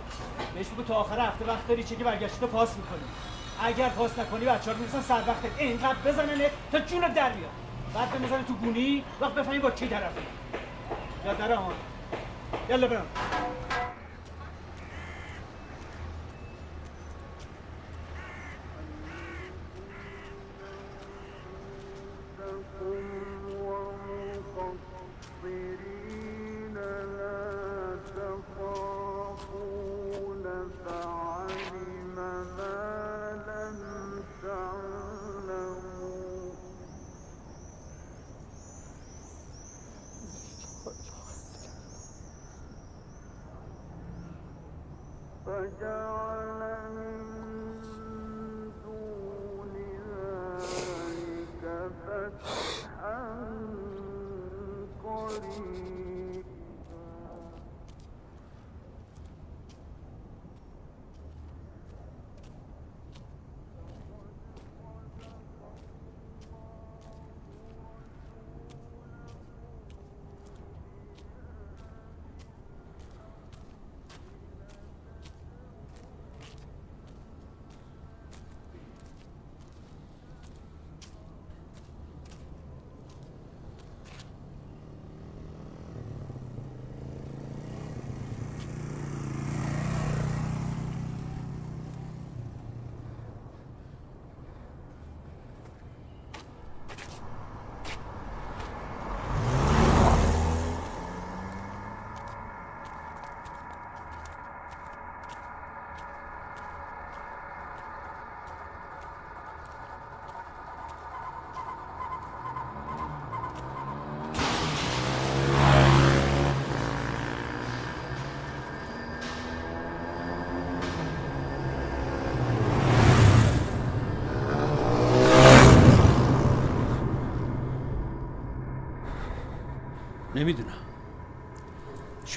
[0.54, 3.08] بهش بگو تا آخر هفته وقت داری برگشتی تو پاس می‌کنی.
[3.62, 7.50] اگر پاس نکنی بچه ها رو می‌رسن سر وقتت اینقدر بزننه تا جونت در بیاد
[7.94, 10.20] بعد بزنه تو گونی وقت بفهمی با کی طرفی.
[11.26, 11.72] یا در آن
[12.68, 13.06] یالا برم.
[45.68, 46.27] نمی‌دونم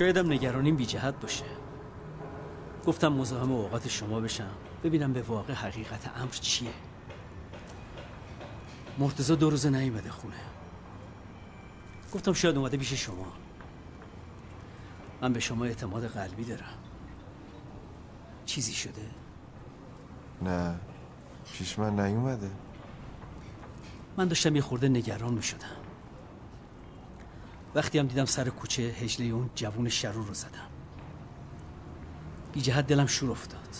[0.01, 1.45] شایدم نگرانیم بی جهت باشه.
[2.85, 4.49] گفتم مزاحم اوقات شما بشم.
[4.83, 6.71] ببینم به واقع حقیقت امر چیه.
[8.97, 10.35] مرتزا دو روزه نیومده خونه.
[12.13, 13.33] گفتم شاید اومده پیش شما.
[15.21, 16.77] من به شما اعتماد قلبی دارم.
[18.45, 19.09] چیزی شده؟
[20.41, 20.75] نه.
[21.53, 22.51] پیش من نیومده.
[24.17, 25.80] من داشتم یه خورده نگران می شدم
[27.75, 30.67] وقتی هم دیدم سر کوچه هجله اون جوون شرور رو زدم.
[32.53, 33.75] بی جهت دلم شور افتاد.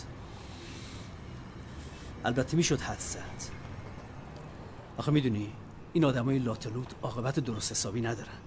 [2.24, 3.52] البته می‌شد حد زد.
[4.96, 5.52] آخه می‌دونی
[5.92, 8.38] این آدمای لاتلوت عاقبت درست حسابی ندارن.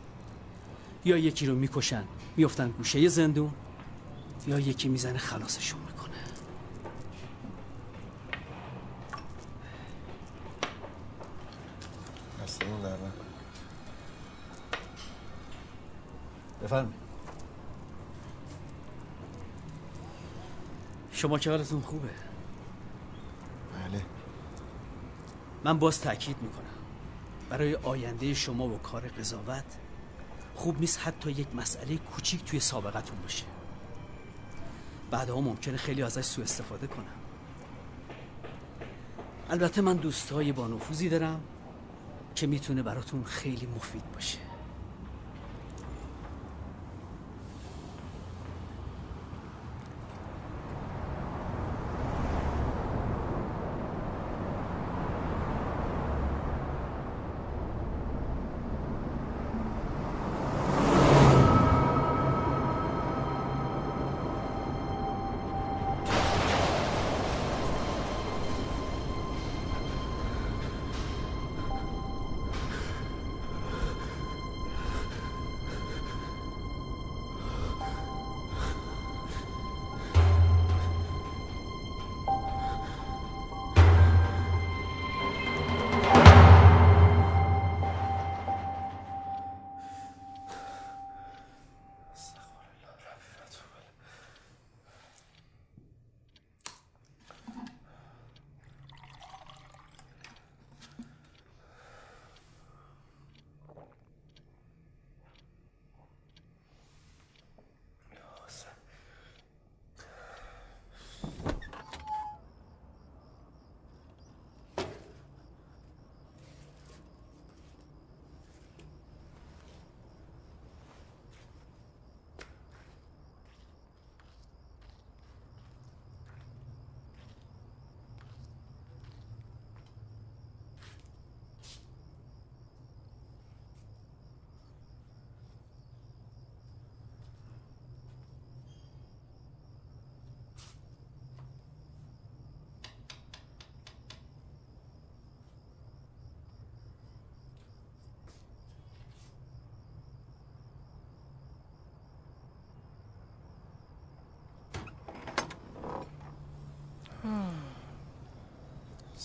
[1.05, 2.03] یا یکی رو می‌کشن
[2.37, 3.51] میفتن گوشه زندون
[4.47, 6.15] یا یکی می‌زنه خلاصشون می‌کنه
[12.43, 13.25] دستمون در نکن.
[16.65, 16.99] بفرمایید.
[21.11, 22.09] شما که حالتون خوبه؟
[23.73, 24.05] بله.
[25.63, 26.65] من باز تاکید می‌کنم.
[27.49, 29.63] برای آینده شما و کار قضاوت
[30.55, 33.45] خوب نیست حتی یک مسئله کوچیک توی سابقتون باشه.
[35.11, 37.05] بعدها ممکنه خیلی ازش سوء استفاده کنم.
[39.49, 41.41] البته من دوستای با نفوذی دارم
[42.35, 44.54] که می‌تونه براتون خیلی مفید باشه.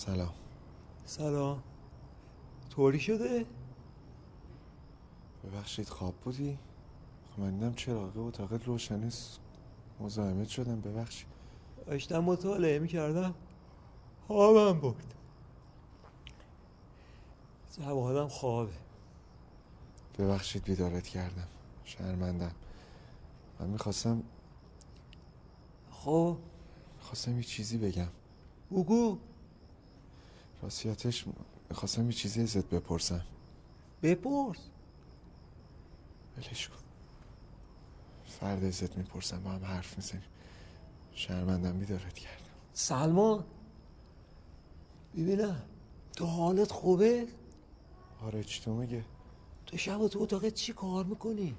[0.00, 0.34] سلام.
[1.04, 1.62] سلام.
[2.70, 3.46] طوری شده؟
[5.44, 6.58] ببخشید خواب بودی؟
[7.30, 9.40] خب من دیدم چراغه اتاقت روشن نیست
[10.00, 11.26] مزاحمت شدم ببخشید.
[11.86, 13.34] داشتم مطالعه می‌کردم.
[14.26, 15.14] خوابم بود
[17.78, 18.72] جوادم خوابه.
[20.18, 21.48] ببخشید بیدارت کردم.
[21.84, 22.54] شرمندم.
[23.60, 24.22] من می‌خواستم
[25.90, 26.36] خب.
[27.00, 28.08] خواستم یه چیزی بگم.
[28.70, 29.18] بگو.
[30.62, 31.24] راستیاتش
[31.70, 33.24] می‌خواستم یه چیزی ازت بپرسم.
[34.02, 34.58] بپرس.
[36.36, 36.76] ولش کن.
[38.24, 40.24] فرد ازت می‌پرسم با هم حرف می‌زنیم.
[41.12, 42.44] شرمندم بیدارت کردم.
[42.72, 43.44] سلمان
[45.16, 45.62] ببینم
[46.16, 47.26] تو حالت خوبه؟
[48.22, 49.04] آره چی تو میگه
[49.66, 51.56] تو شب تو اتاقت چی کار می‌کنی؟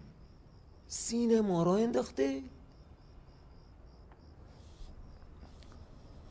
[0.87, 2.43] سینه ما را انداخته؟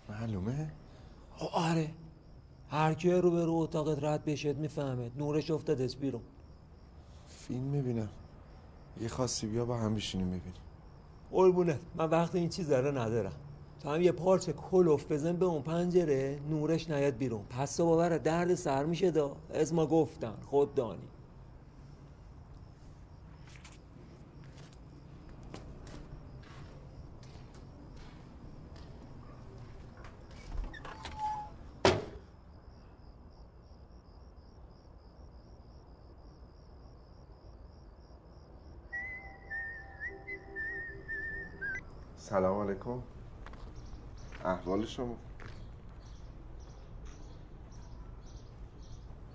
[0.08, 0.72] معلومه؟
[1.52, 1.94] آره.
[2.70, 5.10] هر کی رو به رو اتاقت رد بشد می‌فهمه.
[5.16, 6.22] نورش افتاده بیرون.
[7.28, 8.08] فیلم می‌بینم.
[9.00, 10.52] یه خاصی بیا با هم بشینیم ببینیم.
[11.30, 11.80] قربونت.
[11.96, 13.32] من وقت این چیز رو ندارم.
[13.82, 17.42] تو هم یه پارچه کلوف بزن به اون پنجره نورش نیاد بیرون.
[17.50, 19.36] پس تو باور درد سر میشه دا.
[19.54, 21.08] از ما گفتن خود دانی
[42.16, 43.02] سلام علیکم
[44.44, 45.16] احوال شما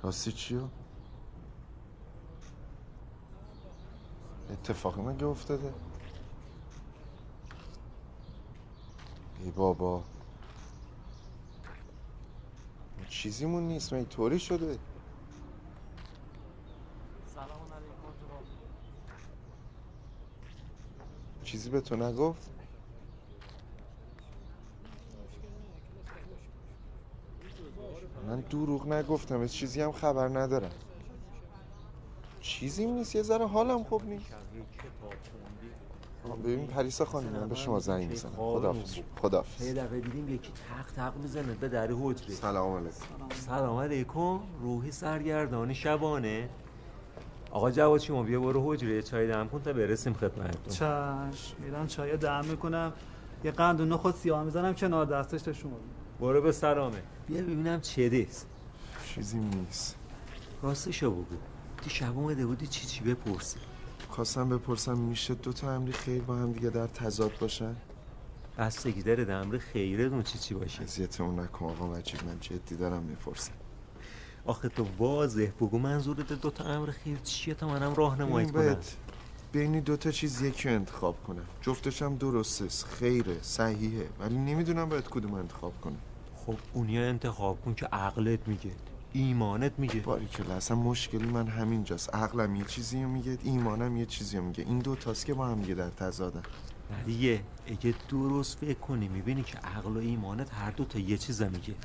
[0.03, 0.67] راستی چیو؟
[4.49, 5.73] اتفاقی مگه افتاده؟
[9.43, 10.03] ای بابا
[13.09, 14.79] چیزیمون نیست من طوری شده
[21.43, 22.54] چیزی به تو نگفت؟
[28.35, 30.71] من دروغ نگفتم از چیزی هم خبر ندارم.
[32.41, 34.25] چیزی نیست یه ذره حالم خوب نیست.
[36.43, 38.31] ببین پریسا خانم من به شما زنگ می‌زنم.
[38.31, 38.97] خداحافظ.
[39.15, 39.65] خداحافظ.
[39.65, 42.35] یه دفعه دیدیم یکی تق تق می‌زنه به در حجره.
[42.35, 42.95] سلام علیکم.
[43.45, 43.77] سلام.
[43.77, 44.39] علیکم.
[44.61, 46.49] روحی سرگردانی شبانه.
[47.51, 50.73] آقا جواد شما بیا برو حجره چای دم کن تا برسیم خدمتتون.
[50.73, 52.93] چشم میرم چای دم می‌کنم.
[53.43, 55.77] یه قند و نخود سیاه می‌زنم کنار دستش تا شما
[56.19, 58.47] برو به سلامه بیا ببینم چه دیست.
[59.07, 59.95] چیزی نیست.
[60.61, 61.35] راستشو بگو.
[61.77, 63.59] تو شب اومده بودی چی چی بپرسی؟
[64.09, 67.75] خواستم بپرسم میشه دو تا امری خیر با هم دیگه در تضاد باشن؟
[68.57, 73.51] بستگی داره دمر خیرتون چی چی باشه؟ اذیتمون نکن آقا مجید من جدی دارم می‌پرسم.
[74.45, 78.77] آخه تو واضح بگو منظورت دو تا امر خیر چیه تا منم راهنمایی این کنم؟
[79.55, 84.09] بین دو تا چیز یکی انتخاب کنم جفتش هم درسته خیره صحیحه.
[84.19, 85.97] ولی نمی‌دونم باید کدوم انتخاب کنم
[86.45, 88.71] خب اونیا انتخاب کن که عقلت میگه
[89.13, 89.99] ایمانت میگه.
[89.99, 92.15] باری که اصلا مشکلی من همینجاست.
[92.15, 94.63] عقلم یه چیزی رو میگه ایمانم یه چیزی رو میگه.
[94.63, 96.43] این دو تاست که با هم دیگه در تضادن
[96.91, 101.17] نه دیگه اگه درست فکر کنی می‌بینی که عقل و ایمانت هر دو تا یه
[101.17, 101.75] چیز میگه.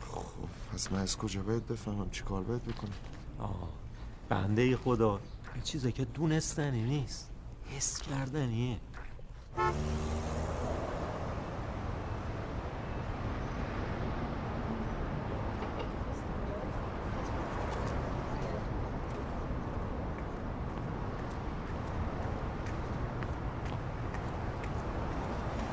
[0.00, 2.92] خب پس من از کجا باید بفهمم؟ چی کار باید بکنم؟
[3.38, 3.68] آه
[4.28, 5.20] بنده خدا.
[5.58, 7.30] این چیزا که دونستنی نیست.
[7.76, 8.76] حس کردنیه.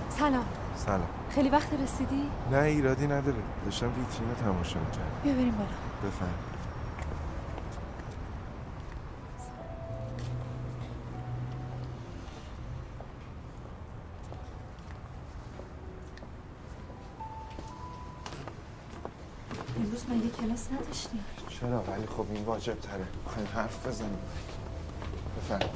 [0.10, 0.46] سلام.
[0.76, 1.08] سلام.
[1.30, 3.38] خیلی وقت رسیدی؟ نه ایرادی نداره.
[3.66, 5.06] داشتم ویترین رو تماشا می‌کردم.
[5.24, 5.70] بیا بریم بالا.
[6.04, 6.55] بفهم
[20.56, 24.20] مگه کلاس نداشتی؟ چرا؟ ولی خب این واجب تره خواهیم حرف بزنیم.
[25.38, 25.70] بفهم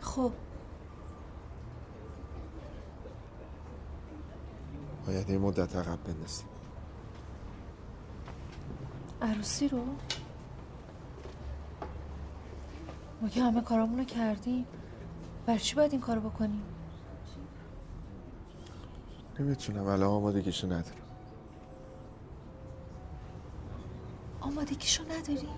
[0.00, 0.32] خب.
[5.06, 6.46] باید یه مدت عقب بندازیم.
[9.22, 9.84] عروسی رو؟
[13.20, 14.66] ما که همه کارامون رو کردیم
[15.46, 16.62] بر چی باید این کارو بکنیم؟
[19.40, 21.00] نمی‌تونم الان آمادگیشو ندارم
[24.40, 25.48] آمادگیشو نداری؟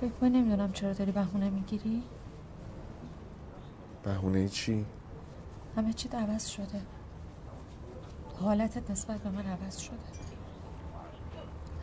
[0.00, 2.02] فکر کنی نمی‌دونم چرا داری بهونه می‌گیری؟
[4.02, 4.86] بهونه چی؟
[5.76, 6.97] همه چی عوض شده
[8.40, 9.96] حالتت نسبت به من عوض شده.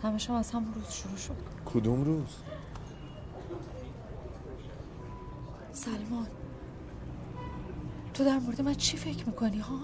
[0.03, 1.36] همش هم از همون روز شروع شد.
[1.66, 2.30] کدوم روز؟
[5.74, 6.28] سلمان
[8.14, 9.80] تو در مورد من چی فکر می‌کنی ها؟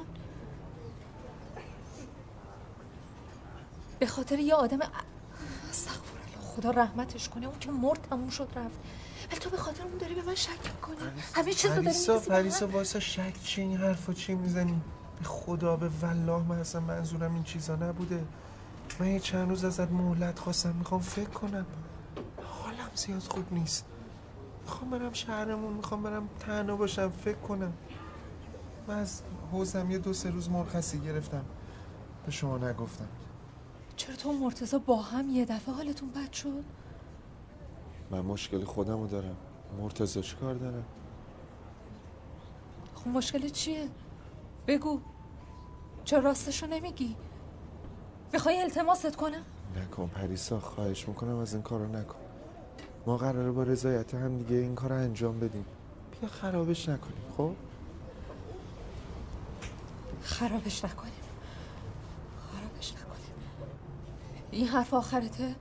[3.99, 4.79] به خاطر یه آدم
[5.69, 8.79] استغفرالله خدا رحمتش کنه اون که مرد تموم شد رفت.
[9.31, 10.95] ولی تو به خاطر اون داری به من شک می‌کنی.
[11.33, 14.81] همه چیز رو داری پریسا واسه شک چی این حرفا چی می‌زنی؟
[15.23, 18.25] خدا به والله من اصلا منظورم این چیزا نبوده.
[18.99, 21.65] من یه چند روز ازت مهلت خواستم می‌خوام فکر کنم.
[22.43, 23.85] حالم زیاد خوب نیست.
[24.61, 27.73] می‌خوام برم شهرمون می‌خوام برم تنها باشم فکر کنم.
[28.87, 31.45] من از حوزم یه دو سه روز مرخصی گرفتم.
[32.25, 33.07] به شما نگفتم.
[33.95, 36.63] چرا تو و مرتضی با هم یه دفعه حالتون بد شد؟
[38.11, 39.35] من مشکل خودمو دارم.
[39.81, 40.85] مرتضی چی کار دارم
[42.95, 43.89] خب مشکل چیه؟
[44.67, 44.99] بگو.
[46.05, 47.15] چرا راستشو نمیگی؟
[48.33, 49.43] می‌خوای التماست کنم؟
[49.75, 52.15] نکن پریسا خواهش می‌کنم از این کارو نکن.
[53.05, 55.65] ما قراره با رضایت هم دیگه این کار رو انجام بدیم.
[56.11, 57.51] بیا خرابش نکنیم خب؟
[60.23, 61.13] خرابش نکنیم.
[62.51, 63.35] خرابش نکنیم.
[64.51, 65.55] این حرف آخرته؟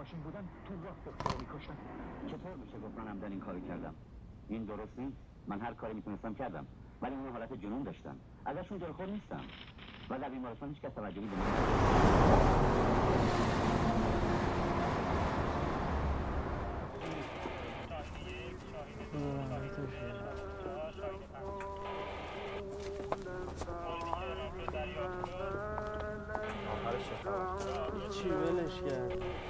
[0.00, 1.76] ماشین بودن تو وقت تو میکشتن.
[2.26, 3.94] چطور میشه گفت من عمدن این کارو کردم؟
[4.48, 6.66] این درست نیست؟ من هر کاری می‌تونستم کردم
[7.02, 9.40] ولی اون حالت جنون داشتن ازشون دلخور نیستم.
[10.10, 11.46] و در بیمارستان هیچ کس توجهی به من
[28.10, 29.49] چی ولش کرد.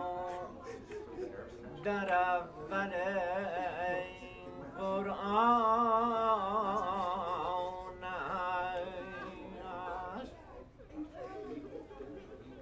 [1.83, 2.91] در اول
[4.77, 5.13] قرآن
[8.03, 10.31] است.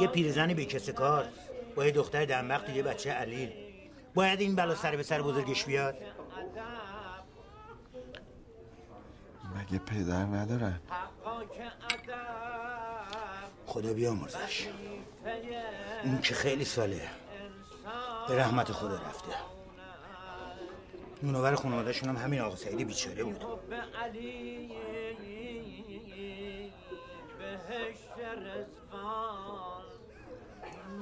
[0.00, 1.24] یه پیرزنی به کس کار.
[1.74, 3.52] با یه دختر دنبخت و یه بچه علیل.
[4.14, 5.96] باید این بلا سر به سر بزرگش بیاد.
[9.56, 10.80] مگه پدر ندارن
[13.66, 14.68] خدا بیامرزش.
[16.04, 17.00] این که خیلی ساله.
[18.28, 19.32] به رحمت خدا رفته.
[21.22, 23.44] منور خانوادهشون هم همین آقا سعید بیچاره بود.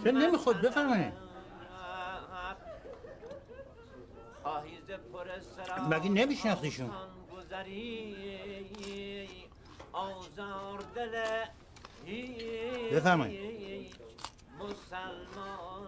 [0.04, 1.12] چه نمی‌خواد؟ بفهمه
[5.90, 6.90] مگه نمیشناختیشون؟
[12.92, 13.94] بفرمایید.
[14.58, 15.86] مسلمان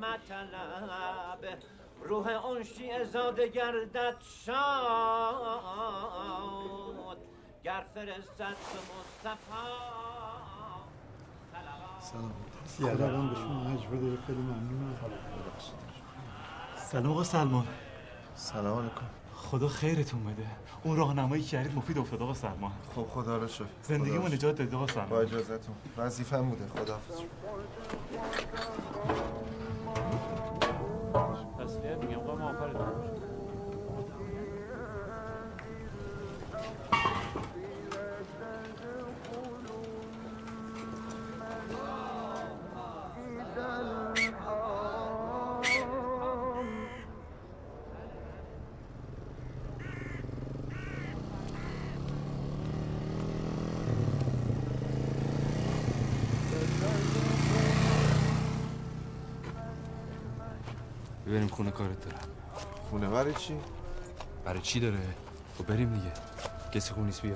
[0.00, 1.58] مطلب.
[2.02, 5.66] روح اون شیعه زاده گردد شاد.
[7.64, 8.78] گر فرستد تو
[11.98, 14.96] مصطفی خداوند به شما بده خیلی ممنونم
[16.76, 17.66] سلام آقا سلمان.
[18.34, 19.06] سلام علیکم.
[19.34, 20.46] خدا خیرتون بده.
[20.82, 22.72] اون راهنمایی که کردید مفید افتاد آقا سلمان.
[22.96, 23.64] خب خدا رو شکر.
[23.82, 24.86] زندگیمو خدا رو نجات دادید آقا.
[24.86, 25.08] سلمان.
[25.08, 27.14] با اجازتون وظیفم بوده خداحافظ.
[27.14, 27.26] تسلیت
[61.56, 62.28] خونه کارت دارم
[62.90, 63.56] خونه برای چی؟
[64.44, 64.98] برای چی داره؟
[65.58, 66.12] خب بریم دیگه
[66.72, 67.34] کسی خون نیست بیا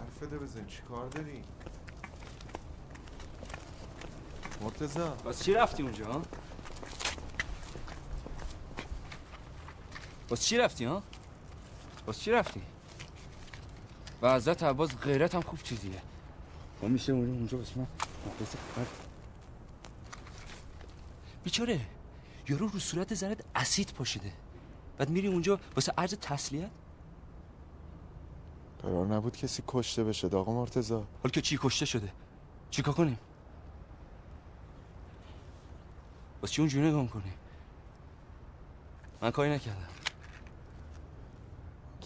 [0.00, 1.42] حرف ده بزن چی کار داری؟
[4.60, 6.22] مرتزا باز چی رفتی اونجا؟
[10.28, 11.02] باز چی رفتی ها؟
[12.08, 12.62] باز چی رفتی؟
[14.22, 16.02] و حضرت عباس غیرت هم خوب چیزیه.
[16.82, 17.86] ما میشه اونجا اونجا بس من
[18.26, 18.54] مقدس
[21.44, 21.80] بیچاره
[22.48, 24.32] یارو رو صورت زنت اسید پاشیده.
[24.98, 26.70] بعد میری اونجا واسه عرض تسلیت؟
[28.82, 32.12] قرار نبود کسی کشته بشه آقا مرتزا حالا که چی کشته شده؟
[32.70, 33.18] چیکار کنیم؟
[36.42, 37.32] واسه چی اونجوری نگاه کنی
[39.22, 39.97] من کاری نکردم.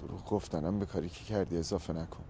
[0.03, 2.25] دروغ گفتنم به کاری که کردی اضافه نکن.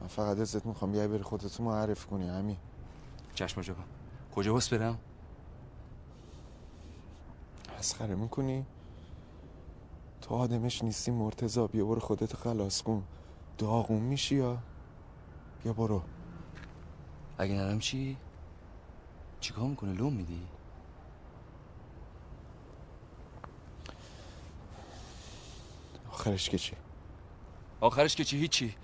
[0.00, 2.56] من فقط ازت می‌خوام بیای بری خودتو معرف کنی همین
[3.34, 3.82] چشم آقا
[4.34, 4.98] کجا باس برم؟
[7.78, 8.66] مسخره می‌کنی؟
[10.20, 13.02] تو آدمش نیستی مرتزا بیا برو خودت خلاص کن.
[13.58, 14.58] داغون میشی یا؟
[15.62, 16.02] بیا برو.
[17.38, 18.16] اگه نرم چی؟
[19.40, 20.42] چیکار می‌کنه لوم میدی؟
[26.26, 26.72] آخرش که چی؟
[27.80, 28.74] آخرش که چی؟ هیچی.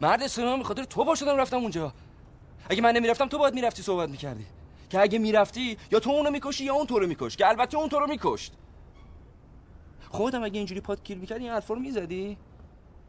[0.00, 1.92] مرد به خاطر تو باشدم رفتم اونجا.
[2.70, 4.46] اگه من نمی‌رفتم تو باید می‌رفتی صحبت می‌کردی.
[4.90, 7.88] که اگه می‌رفتی یا تو اونو می‌کشی یا اون تو رو میکش که البته اون
[7.88, 8.52] تو رو میکشت.
[10.10, 12.38] خودم اگه اینجوری پاد گیر می‌کردی این حرفا رو می‌زدی؟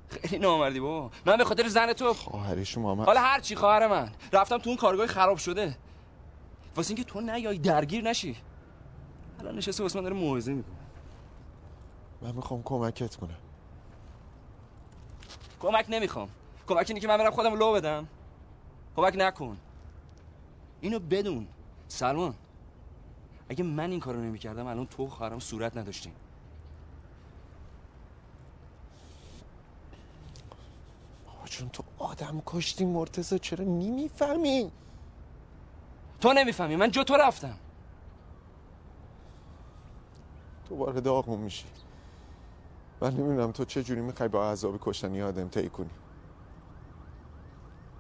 [0.10, 1.12] خیلی نامردی بابا.
[1.26, 4.12] من به خاطر زن تو خواهری شما من حالا هر چی خواهر من.
[4.34, 5.78] رفتم تو اون کارگاه خراب شده.
[6.76, 8.38] واسه اینکه تو نیای درگیر نشی.
[9.40, 10.76] الان نشسته واسه من داره موعظه می‌کنه.
[12.22, 13.38] من می‌خوام کمکت کنم.
[15.60, 16.30] کمک نمی‌خوام.
[16.68, 18.08] کمک اینه که من برم خودم لو بدم.
[18.96, 19.58] کمک نکن.
[20.82, 21.48] اینو بدون.
[21.88, 22.36] سلمان
[23.50, 26.16] اگه من این کارو نمی‌کردم الان تو خواهرم صورت نداشتیم.
[31.46, 34.72] چون تو آدم کشتی مرتزا چرا نمی‌فهمی؟
[36.22, 37.58] تو نمی‌فهمی من جو تو رفتم.
[40.70, 41.66] دوباره داغون میشی.
[43.02, 45.90] من نمی‌دونم تو چه جوری می‌خوای با عذاب کشتنی آدم طی کنی؟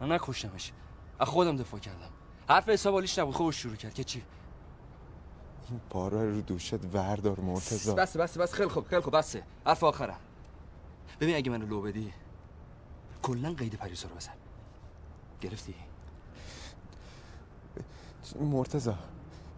[0.02, 0.72] من نکشتمش.
[1.20, 2.10] از خودم دفاع کردم.
[2.50, 3.36] حرف حساب حالیش نبود.
[3.36, 3.94] خودش شروع کرد.
[3.94, 4.24] که چی؟
[5.70, 8.54] این پارا رو دوشت وردار مرتزا بس بس بس.
[8.54, 9.18] خیلی خوب خیلی خوب.
[9.18, 10.20] بسه حرف آخرم
[11.20, 12.14] ببین اگه منو لو بدی
[13.22, 14.34] کلا قید پریسا رو بزن.
[15.42, 15.76] گرفتی؟
[18.42, 18.96] مرتزا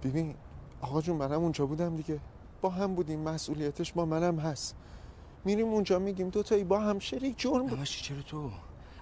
[0.03, 0.35] ببین
[0.81, 2.19] آقا جون منم اونجا بودم دیگه.
[2.61, 3.19] با هم بودیم.
[3.19, 4.75] مسئولیتش با منم هست.
[5.45, 7.83] میریم اونجا میگیم دو تایی با هم شریک جرم بود.
[7.83, 8.51] چرا تو؟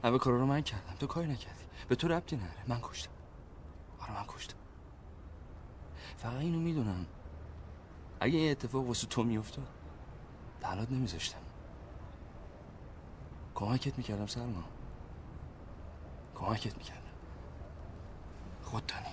[0.04, 0.96] همه کارا رو من کردم.
[1.00, 1.64] تو کاری نکردی.
[1.88, 3.12] به تو ربطی نره من کشتم.
[4.00, 4.58] آره من کشتم.
[6.18, 7.06] فقط اینو می‌دونم.
[8.20, 9.68] اگه این اتفاق واسه تو میافتاد
[10.62, 11.40] تنات نمیذاشتم.
[13.56, 14.64] کمکت می‌کردم سلما
[16.36, 17.02] کمکت می‌کردم.
[18.64, 19.09] خود تانی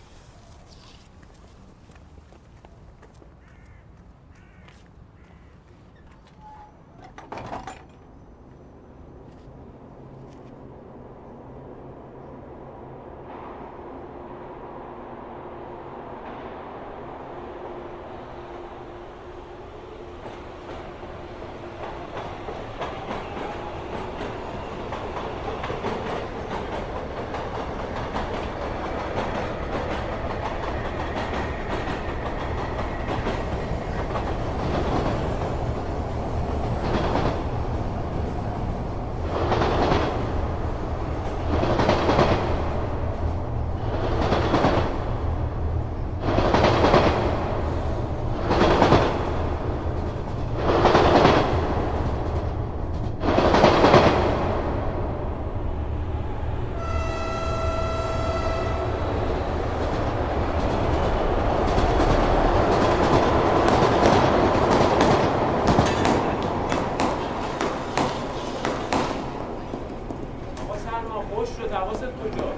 [71.46, 72.52] خوش شد حواست کجا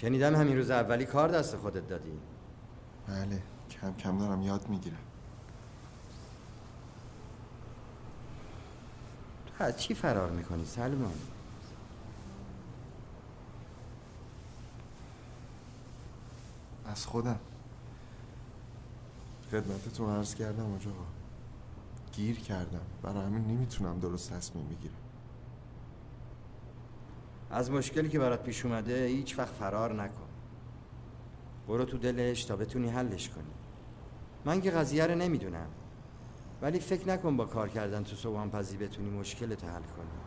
[0.00, 2.18] شنیدم همین روز اولی کار دست خودت دادی.
[3.08, 4.96] بله کم کم دارم یاد می‌گیرم.
[9.46, 11.12] تو از چی فرار می‌کنی سلمان؟
[16.86, 17.40] از خودم.
[19.50, 20.90] خدمتتون عرض کردم آجا.
[22.12, 22.86] گیر کردم.
[23.02, 25.09] برای همین نمی‌تونم درست تصمیم بگیرم.
[27.50, 30.28] از مشکلی که برات پیش اومده هیچ وقت فرار نکن.
[31.68, 33.44] برو تو دلش تا بتونی حلش کنی.
[34.44, 35.68] من که قضیه رو نمی‌دونم.
[36.62, 40.19] ولی فکر نکن با کار کردن تو صبحان پزی بتونی مشکلتو حل کنی.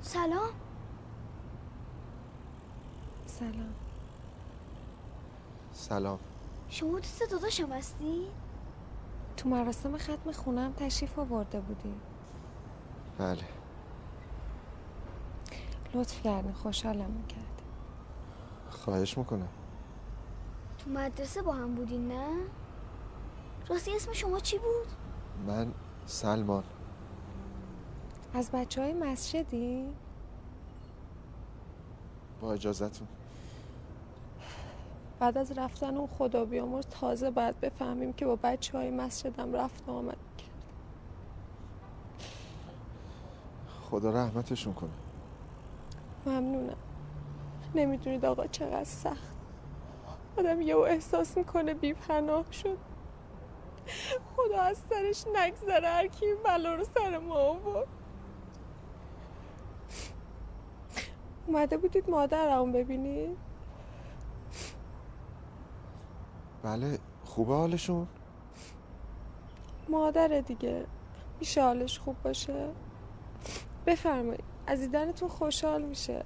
[0.00, 0.50] سلام.
[3.26, 3.74] سلام.
[5.72, 6.18] سلام.
[6.68, 8.26] شما دوست داداشم هستی؟
[9.36, 11.94] تو مراسم ختم خونم تشریف آورده بودی.
[13.18, 13.42] بله.
[15.94, 17.62] لطف کردی خوشحالم کرد
[18.70, 19.48] خواهش می‌کنم.
[20.78, 22.26] تو مدرسه با هم بودین نه؟
[23.68, 24.86] راستی اسم شما چی بود؟
[25.46, 25.72] من
[26.06, 26.64] سلمان.
[28.36, 29.88] از بچه های مسجدی؟
[32.40, 33.08] با اجازتون
[35.18, 39.88] بعد از رفتن اون خدا بیامرز تازه بعد بفهمیم که با بچه های مسجدم رفت
[39.88, 40.16] و آمد.
[40.38, 40.50] کرد
[43.90, 44.90] خدا رحمتشون کنه.
[46.26, 46.76] ممنونم.
[47.74, 49.36] نمی‌دونید آقا چقدر سخت.
[50.38, 52.78] آدم یهو احساس می‌کنه بی پناه شد.
[54.36, 57.95] خدا از سرش نگذره هر کی این بلا رو سر ما آورد.
[61.46, 63.36] اومده بودید مادرم ببینید؟
[66.62, 68.06] بله خوبه حالشون؟
[69.88, 70.86] مادر دیگه.
[71.40, 72.68] میشه حالش خوب باشه؟
[73.86, 74.44] بفرمایید.
[74.66, 76.24] از دیدنتون خوشحال میشه.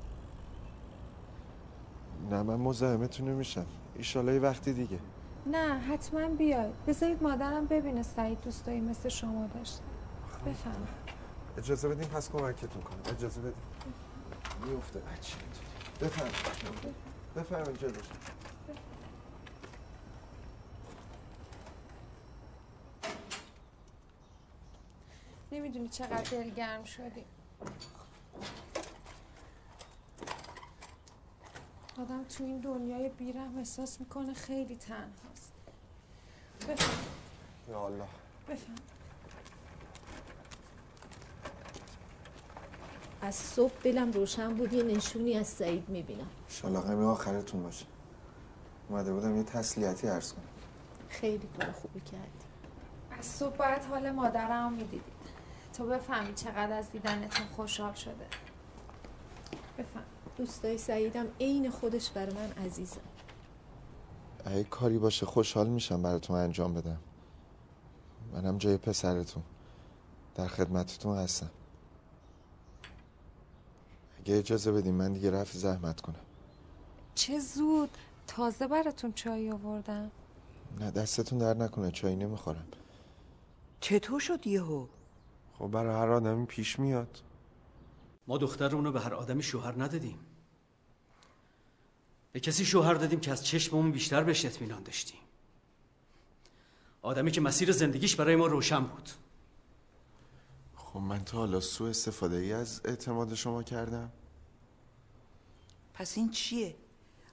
[2.31, 3.66] نه من مزاحمتون نمیشم
[3.97, 4.99] ایشالا یه وقتی دیگه.
[5.47, 6.75] نه حتما بیاید.
[6.87, 9.83] بذارید مادرم ببینه سعید دوستایی مثل شما داشته.
[10.47, 10.89] بفرمایید.
[11.59, 13.16] اجازه بدین؟ پس کمکتون کنم.
[13.16, 13.55] اجازه بدین.
[14.67, 15.37] میفته بچه
[16.01, 16.31] بفرم
[17.37, 17.81] بفرمایید.
[17.81, 18.05] جلوش.
[25.53, 27.25] نمی‌دونی چقدر دلگرم شدی.
[31.99, 35.53] آدم تو این دنیای بیرحم احساس می‌کنه خیلی تنهاست.
[36.69, 37.05] بفهم
[37.69, 38.09] یا الله.
[38.49, 38.75] بفهم
[43.23, 46.27] از صبح دلم روشن بود یه نشونی از سعید می‌بینم.
[46.49, 47.87] انشالله غمی آخرتون باشه.
[48.89, 50.45] اومده بودم یه تسلیتی عرض کنم.
[51.09, 52.45] خیلی کار خوبی کردی.
[53.18, 55.03] از صبح باید حال مادرم می‌دیدید
[55.73, 58.27] تا بفهمید چقدر از دیدنتون خوشحال شده.
[59.79, 60.03] بفهم
[60.37, 63.01] دوستای سعیدم عین خودش برای من عزیزم
[64.45, 66.99] اگه کاری باشه خوشحال میشم براتون انجام بدم.
[68.33, 69.43] منم جای پسرتون.
[70.35, 71.51] در خدمتتون هستم.
[74.21, 76.25] اگه اجازه بدیم من دیگه رفت زحمت کنم.
[77.14, 77.91] چه زود.
[78.27, 80.11] تازه براتون چای آوردم.
[80.81, 81.91] نه دستتون در نکنه.
[81.91, 82.66] چای نمی‌خورم.
[83.81, 84.87] چطور شد یهو؟
[85.59, 87.23] خب برای هر آدمی پیش میاد.
[88.27, 90.18] ما دخترمون رو به هر آدمی شوهر ندادیم.
[92.33, 95.21] به کسی شوهر دادیم که از چشممون بیشتر بهش اطمینان داشتیم.
[97.03, 99.09] آدمی که مسیر زندگیش برای ما روشن بود.
[100.93, 104.11] خب من تا حالا سوء استفاده ای از اعتماد شما کردم.
[105.95, 106.76] پس این چیه؟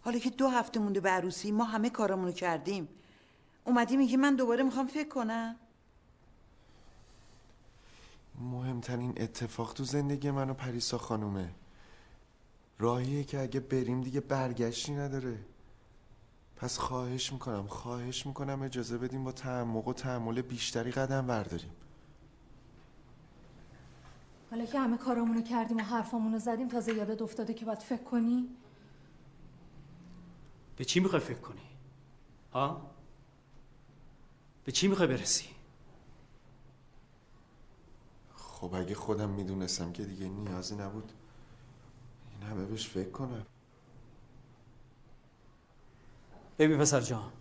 [0.01, 2.88] حالا که دو هفته مونده به عروسی ما همه کارمونو کردیم.
[3.66, 5.55] اومدی میگی من دوباره می‌خوام فکر کنم؟
[8.41, 11.51] مهمترین اتفاق تو زندگی من و پریسا خانومه.
[12.80, 15.38] راهیه که اگه بریم دیگه برگشتی نداره.
[16.55, 21.72] پس خواهش می‌کنم خواهش می‌کنم اجازه بدیم با تعمق و تحمل بیشتری قدم برداریم.
[24.52, 28.50] حالا که همه کارامونو کردیم و حرفامونو زدیم تازه یادت افتاده که باید فکر کنی
[30.78, 31.62] به چی می‌خوای فکر کنی؟
[32.54, 32.91] ها؟
[34.66, 35.45] به چی می‌خوای برسی؟
[38.36, 41.12] خب اگه خودم می‌دونستم که دیگه نیازی نبود
[42.32, 43.45] این همه بهش فکر کنم
[46.60, 47.32] ببین پسر جان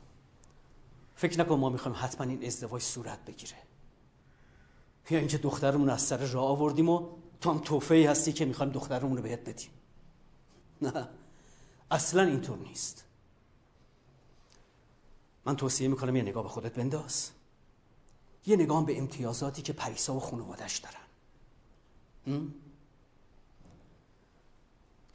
[1.17, 3.66] فکر نکن ما می‌خوایم حتما این ازدواج صورت بگیره
[5.11, 7.09] یا اینکه دخترمون از سر راه آوردیم و
[7.41, 9.71] تو هم توفه ای هستی که می‌خوایم دخترمون رو بهت بدیم.
[10.83, 11.09] نه
[11.91, 13.05] اصلا اینطور نیست.
[15.45, 17.31] من توصیه می‌کنم یه نگاه به خودت بنداز.
[18.47, 22.53] یه نگاه به امتیازاتی که پریسا و خانوادش دارن?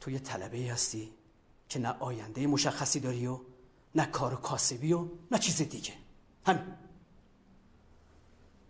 [0.00, 1.12] تو یه طلبه هستی
[1.68, 3.38] که نه آینده مشخصی داری و
[3.94, 5.92] نه کار کاسبی و نه چیز دیگه.
[6.46, 6.62] همین.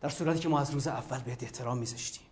[0.02, 2.26] در صورتی که ما از روز اول بهت احترام میذاشتیم.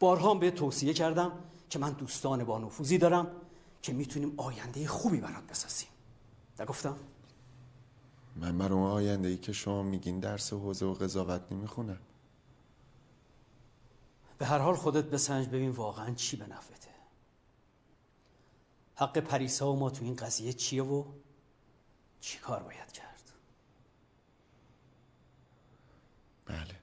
[0.00, 1.32] بارها هم بهت توصیه کردم
[1.70, 3.26] که من دوستان با نفوذی دارم
[3.82, 5.88] که می‌تونیم آینده خوبی برات بسازیم.
[6.60, 6.96] نگفتم؟
[8.36, 11.98] من برای اون آینده ای که شما میگین درس حوزه و قضاوت نمی‌خونم.
[14.38, 16.76] به هر حال خودت بسنج ببین واقعا چی به نفته
[18.98, 21.04] حق پریسا و ما تو این قضیه چیه و
[22.20, 23.05] چی کار باید کرد؟
[26.46, 26.76] بله.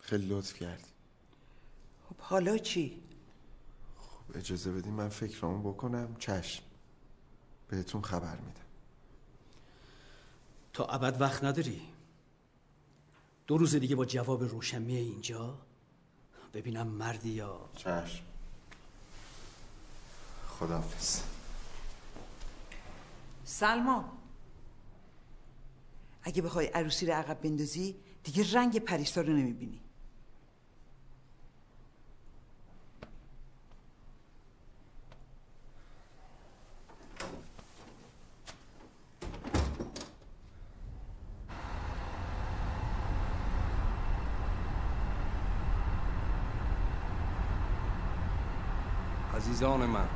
[0.00, 0.84] خیلی لطف کردی.
[2.08, 3.02] خب حالا چی؟
[3.96, 6.62] خب اجازه بدین من فکرامو بکنم چشم
[7.68, 8.60] بهتون خبر میدم.
[10.72, 11.82] تا ابد وقت نداری؟
[13.46, 15.58] دو روز دیگه با جواب روشنمی اینجا؟
[16.54, 18.24] ببینم مردی یا چشم.
[20.48, 21.22] خداحافظ.
[23.44, 24.15] سلمان.
[26.26, 29.80] اگه بخوای عروسی رو عقب بندازی دیگه رنگ پریسا رو نمی‌بینی.
[49.34, 50.08] عزیزان من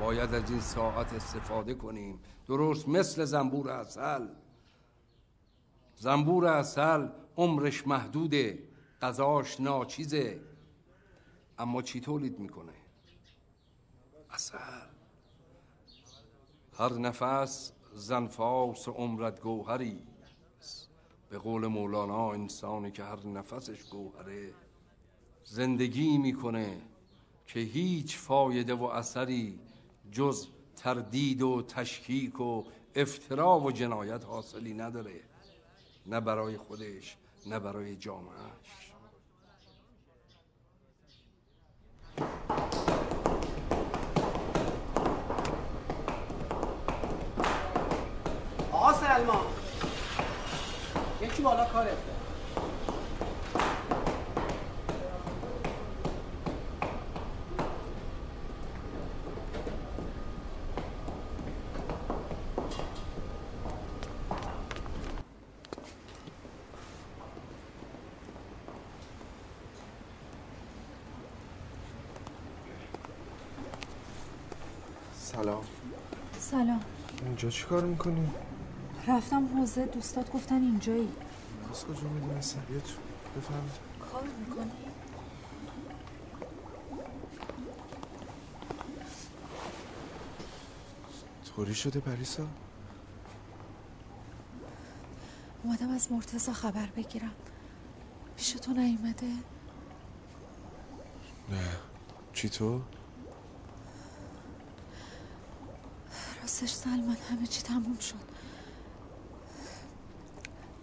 [0.00, 2.18] باید از این ساعت استفاده کنیم.
[2.48, 4.28] درست مثل زنبور اصل
[5.98, 8.58] زنبور اصل عمرش محدوده
[9.02, 10.40] غذاش ناچیزه.
[11.58, 12.72] اما چی تولید می‌کنه؟
[14.30, 14.58] اصل
[16.78, 20.06] هر نفس زنفاس عمرت گوهری
[21.28, 24.54] به قول مولانا انسانی که هر نفسش گوهره.
[25.44, 26.80] زندگی می‌کنه
[27.46, 29.60] که هیچ فایده و اثری
[30.12, 35.20] جز تردید و تشکیک و افترا و جنایت حاصلی نداره.
[36.06, 38.92] نه برای خودش نه برای جامعهش
[48.72, 49.46] آقا سلمان
[51.22, 51.96] یکی بالا کارت
[75.36, 75.64] سلام
[76.38, 76.80] سلام
[77.36, 78.28] اینجا چی کار می‌کنی؟
[79.08, 81.08] رفتم حوزه دوستات گفتن اینجایی
[81.70, 82.94] از کجا می‌دونستم بیا تو
[83.36, 83.70] بفهم
[84.12, 84.70] کار می‌کنی؟
[91.56, 92.46] طوری شده پریسا؟
[95.62, 97.32] اومدم از مرتزا خبر بگیرم
[98.36, 99.26] پیش تو نیومده؟
[101.50, 101.68] نه
[102.32, 102.80] چی تو؟
[106.60, 108.14] راستش سلمان همه چی تموم شد.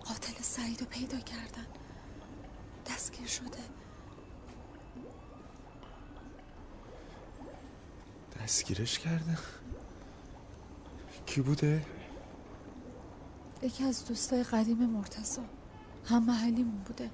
[0.06, 1.66] قاتل سعید رو پیدا کردن.
[2.86, 3.60] دستگیر شده.
[8.44, 9.38] دستگیرش کرده؟
[11.26, 11.86] کی بوده؟
[13.62, 15.44] یکی از دوستای قدیم مرتزا
[16.06, 17.10] هم محلیمون بوده.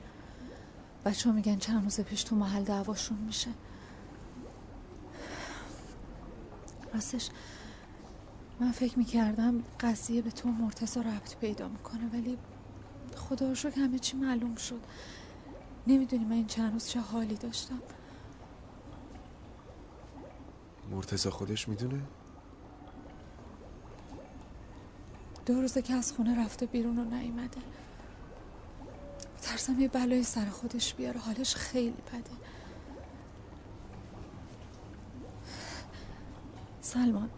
[1.05, 3.49] بچه ها میگن چند روز پیش تو محل دعواشون میشه.
[6.93, 7.30] راستش
[8.60, 12.38] من فکر می‌کردم قضیه به تو مرتزا ربط پیدا می‌کنه ولی
[13.16, 14.82] خدا شکر همه چی معلوم شد.
[15.88, 17.80] نمی‌دونی من این چند روز چه حالی داشتم.
[20.91, 22.01] مرتزا خودش می‌دونه؟
[25.45, 27.62] دو روزه که از خونه رفته بیرون و نیومده.
[29.41, 31.20] ترسم یه بلای سر خودش بیاره.
[31.20, 32.32] حالش خیلی بده.
[36.82, 37.30] سلمان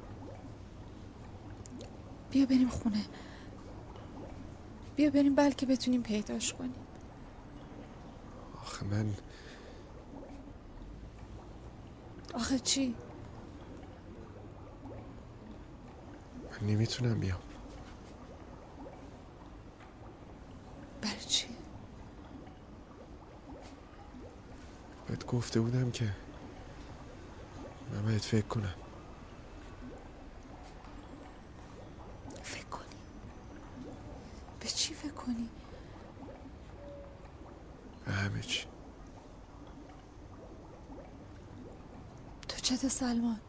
[2.32, 3.06] بیا بریم خونه
[4.96, 6.76] بیا بریم بلکه بتونیم پیداش کنیم
[8.64, 9.14] آخه من
[12.34, 12.96] آخه چی؟
[16.52, 17.42] من نمی‌تونم بیام
[21.02, 21.48] برای چی؟
[25.08, 26.12] بهت گفته بودم که
[27.92, 28.91] من باید فکر کنم
[42.82, 43.40] چته سلمان؟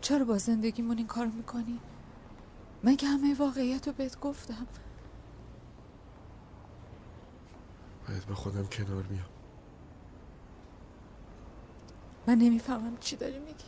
[0.00, 1.80] چرا با زندگیمون این کار می‌کنی؟
[2.82, 4.66] من که همه واقعیت رو بهت گفتم
[8.08, 9.28] باید با خودم کنار بیام
[12.26, 13.64] من نمی‌فهمم چی داری میگی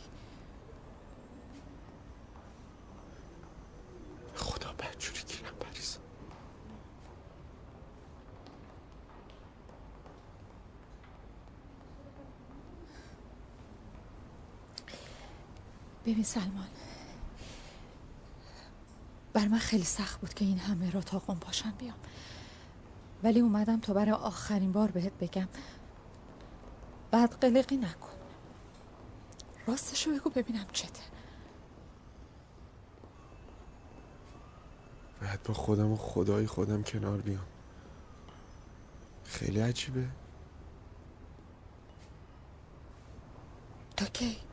[4.35, 5.99] خدا بدجوری گیرم پریسا
[16.11, 16.67] ببین سلمان.
[19.33, 21.97] بر من خیلی سخت بود که این همه را تا قم پاشم بیام.
[23.23, 25.47] ولی اومدم تا برای آخرین بار بهت بگم.
[27.11, 28.11] بعد قلقی نکن.
[29.67, 31.03] راستشو بگو ببینم چته.
[35.21, 37.45] باید با خودم و خدای خودم کنار بیام.
[39.23, 40.07] خیلی عجیبه.
[43.97, 44.50] تا کی؟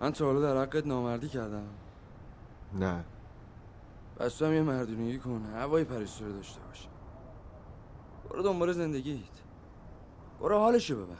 [0.00, 1.68] من تا حالا در حقت نامردی کردم.
[2.74, 3.04] نه.
[4.20, 6.88] بس تو هم یه مردونگی کن هوای پریستو رو داشته باش
[8.30, 9.22] برو دنبال زندگیت.
[10.40, 11.16] برو حالشو ببر.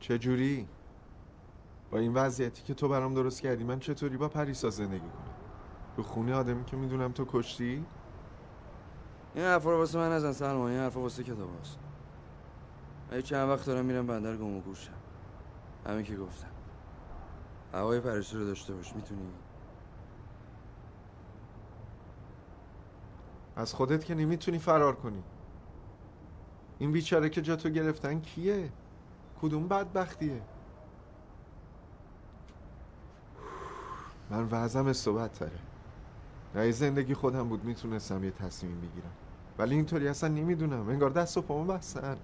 [0.00, 0.68] چجوری؟
[1.90, 5.34] با این وضعیتی که تو برام درست کردی من چطوری با پریسا زندگی کنم؟
[5.96, 7.84] تو خونه آدمی که می‌دونم تو کشتی؟
[9.34, 11.78] این حرفا رو واسه من نزن سلمان این حرفا واسه کتاب هست
[13.24, 14.92] چند وقت دارم میرم بندر گم و گوشم.
[15.86, 16.46] همین که گفتم.
[17.72, 19.20] هوای پریستو رو داشته باش می‌تونی.
[23.56, 25.22] از خودت که نمی‌تونی فرار کنی.
[26.78, 28.72] این بیچاره که جا تو گرفتن کیه؟
[29.42, 30.42] کدوم بدبختیه؟
[34.30, 35.58] من وضعم استوبت تره.
[36.54, 39.12] رای زندگی خودم بود می‌تونستم یه تصمیم بگیرم.
[39.58, 40.88] ولی اینطوری اصلا نمی‌دونم.
[40.88, 42.16] انگار دست و پامو بستن.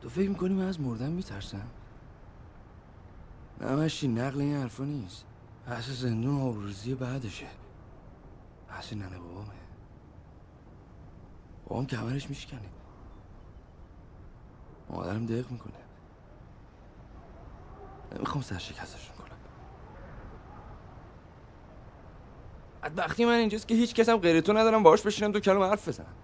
[0.00, 1.66] تو فکر می‌کنی من از مردن میترسم؟
[3.60, 5.24] نه مشی نقل این حرفا نیست.
[5.66, 7.46] بحث زندون آبروزی بعدشه.
[8.68, 9.48] بحث ننه بابامه.
[11.66, 12.68] بابام کمرش میشکنه.
[14.90, 15.72] مادرم دق می‌کنه.
[18.12, 19.38] نمی‌خوام سرشکستشون کنم.
[22.82, 26.14] بدبختی من اینجاست که هیچ کسم غیر تو ندارم باهاش بشینم تو کلم حرف بزنم.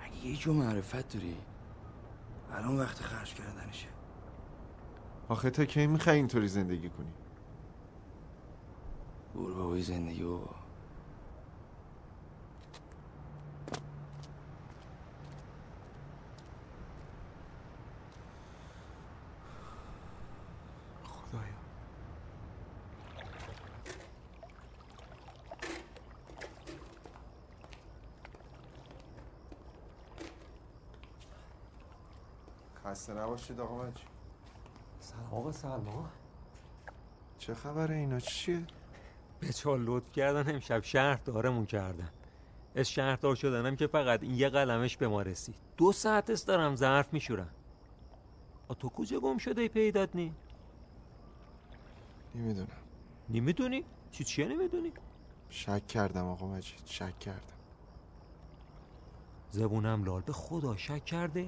[0.00, 1.36] اگه یه جو معرفت داری
[2.52, 3.88] الان وقت خرج کردنشه.
[5.28, 7.12] آخه تا کی می‌خوای اینطوری زندگی کنی؟
[9.34, 10.57] بور بابای زندگی بابا.
[33.08, 34.06] خسته نباشید آقا مجید
[35.00, 36.10] سلام آقا سلمان
[37.38, 38.66] چه خبره اینا؟ چیه؟
[39.40, 42.10] به چال لطف کردن؟ امشب شهر دارمون کردن.
[42.74, 45.54] از شهردار شدنم که فقط این یه قلمش به ما رسید.
[45.76, 47.50] دو ساعت است دارم ظرف میشورم.
[48.68, 50.34] آ تو کجا گم شده پیدات نی؟
[52.34, 52.68] نمی‌دونم.
[53.28, 54.92] نمی‌دونی؟ چی چیه نمی‌دونی؟
[55.50, 57.58] شک کردم آقا مجید شک کردم.
[59.50, 60.22] زبونم لال.
[60.22, 61.46] به خدا شک کرده؟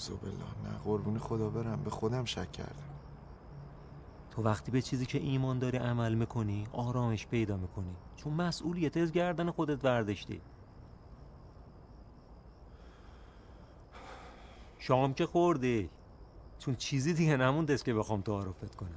[0.00, 1.82] نعوذ بالله نه قربون خدا برم.
[1.82, 2.90] به خودم شک کردم.
[4.30, 7.96] تو وقتی به چیزی که ایمان داری عمل می‌کنی آرامش پیدا می‌کنی.
[8.16, 10.40] چون مسئولیت از گردن خودت برداشتی
[14.78, 15.90] شام که خوردی.
[16.58, 18.90] چون چیزی دیگه نمونده که بخوام تعارفت کنم.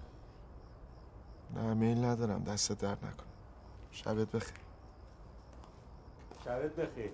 [1.56, 2.44] نه میل ندارم.
[2.44, 3.26] دست در نکن
[3.92, 4.58] شبت بخیر.
[6.46, 7.12] شبت بخیر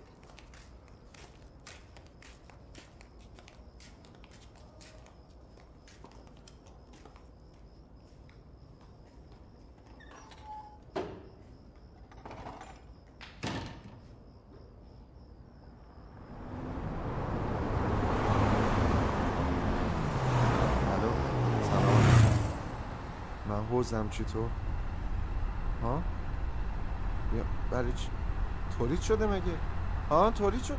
[20.92, 21.12] الو
[21.64, 22.04] سلام
[23.50, 24.40] من حوزم چی تو؟
[25.84, 26.02] ها؟
[27.32, 28.08] بیا برای چی؟
[28.78, 29.44] تولید شده مگه؟
[30.10, 30.78] ها؟ تولید شد؟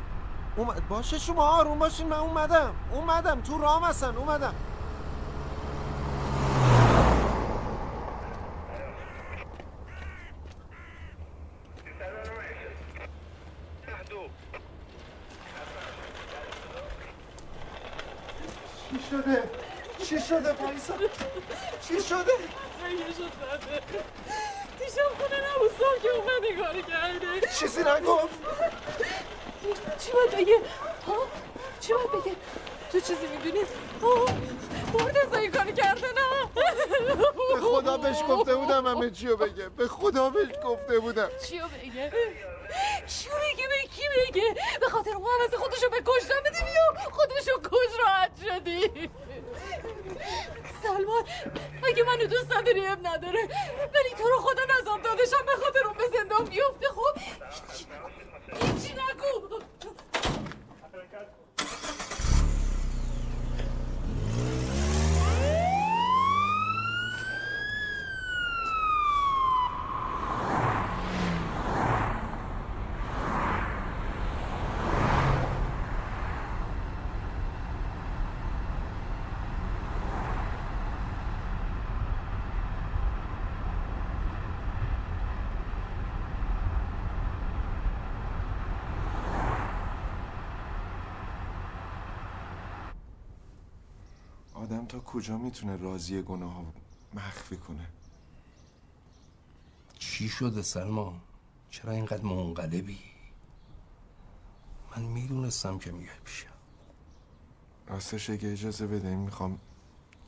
[0.57, 2.75] اومد باشه شما آروم باشین من اومدم.
[2.93, 3.41] اومدم.
[3.41, 4.55] تو رام هستن اومدم.
[18.91, 19.43] چی شده؟
[19.99, 20.95] چی شده پریسا
[21.81, 22.33] چی شده؟
[24.79, 28.39] دیشب خونه نبوستم که اومد کاری کرده چیزی نگفت
[29.99, 30.57] چی باید بگه؟
[31.07, 31.17] ها
[31.81, 32.37] چی باید بگه؟
[32.93, 33.65] تو چیزی می‌دونی
[34.95, 36.51] مرتضی این کاری کرده نه
[37.55, 41.29] به خدا بهش گفته بودم همه چیو بگه به خدا بهش گفته بودم.
[41.49, 42.13] چیو بگه
[43.07, 47.61] چیو بگه به کی بگه به خاطر اون عوض خودشو به کشتن بده بیا خودشو
[47.71, 49.11] کش راحت شدی
[50.97, 51.25] سلمان
[51.89, 53.43] اگه منو دوست نداری اب نداره.
[53.95, 58.67] ولی تو رو خدا نظام دادشم به خاطر اون به زندان بیفته خب هیچی نگو.
[58.67, 59.61] هیچی نگو
[94.71, 96.65] آدم تا کجا می‌تونه راضی گناه
[97.15, 97.87] مخفی کنه؟
[99.99, 101.21] چی شده سلمان
[101.71, 102.99] چرا اینقدر منقلبی؟
[104.97, 106.51] من می‌دونستم که میای پیشم.
[107.87, 109.59] راستش اگه اجازه بده می‌خوام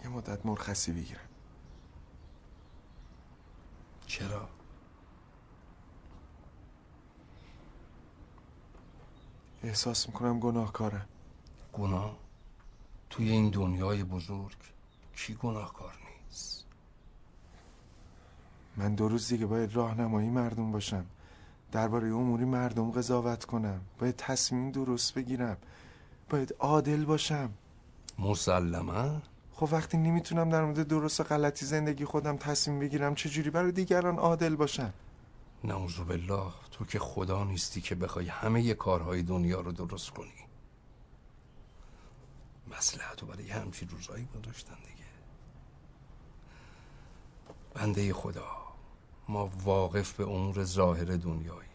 [0.05, 1.29] یه مدت مرخصی بگیرم.
[4.07, 4.49] چرا؟
[9.63, 11.09] احساس می‌کنم گناهکارم.
[11.73, 12.22] گناه؟
[13.13, 14.57] توی این دنیای بزرگ
[15.17, 16.65] کی گناهکار نیست؟
[18.77, 21.05] من دو روز دیگه باید راهنمایی مردم باشم.
[21.73, 23.81] درباره اموری مردم قضاوت کنم.
[23.99, 25.57] باید تصمیم درست بگیرم.
[26.31, 27.51] باید عادل باشم.
[28.19, 29.23] مسلما
[29.53, 34.17] خب وقتی نمی‌تونم در مورد درست و غلطی زندگی خودم تصمیم بگیرم چجوری برای دیگران
[34.17, 34.93] عادل باشم؟
[35.65, 40.52] نعوذ بالله تو تو که خدا نیستی که بخوای همه کارهای دنیا رو درست کنی.
[42.79, 45.05] مسلحت رو برای همچین روزایی گذاشتن دیگه.
[47.75, 48.63] بنده خدا
[49.29, 51.69] ما واقف به امور ظاهر دنیایی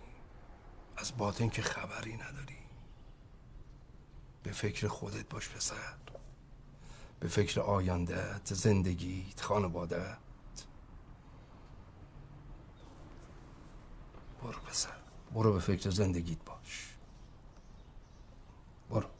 [0.97, 2.57] از باطن که خبری نداری.
[4.43, 5.95] به فکر خودت باش پسر.
[7.19, 10.17] به فکر آیندهت زندگیت خانوادهت
[14.41, 14.97] برو پسر.
[15.33, 16.95] برو به فکر زندگیت باش.
[18.89, 19.16] برو.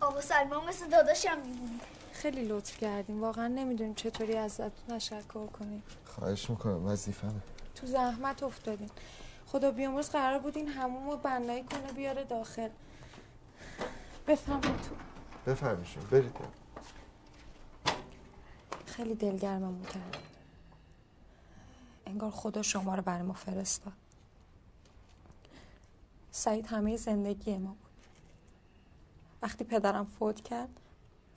[0.00, 1.80] آقا سلمان مثل داداشم میمونی
[2.12, 3.20] خیلی لطف کردیم.
[3.20, 5.82] واقعا نمی‌دونیم چطوری ازتون تشکر کنیم.
[6.04, 7.40] خواهش می‌کنم وظیفمه
[7.74, 8.90] تو زحمت افتادین.
[9.46, 12.68] خدا بیامرز قرار بود این هموم رو بنایی کنه بیاره داخل.
[14.26, 14.94] بفهمید تو.
[15.46, 16.36] بفرمیشون برید.
[18.86, 20.18] خیلی دلگرممون کرد
[22.06, 23.92] انگار خدا شما رو برای ما فرستاد.
[26.30, 27.68] سعید همه زندگی ما.
[27.68, 27.81] بود
[29.42, 30.80] وقتی پدرم فوت کرد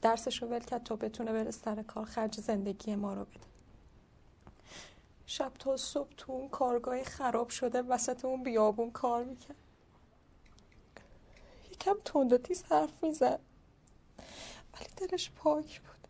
[0.01, 3.39] درسش رو ول کرد تا بتونه بره سر کار خرج زندگی ما رو بده.
[5.25, 9.57] شب تا صبح تو اون کارگاه خراب شده وسط اون بیابون کار می‌کرد.
[11.71, 13.39] یکم تند و تیز حرف می‌زد.
[14.73, 16.07] ولی دلش پاک بود.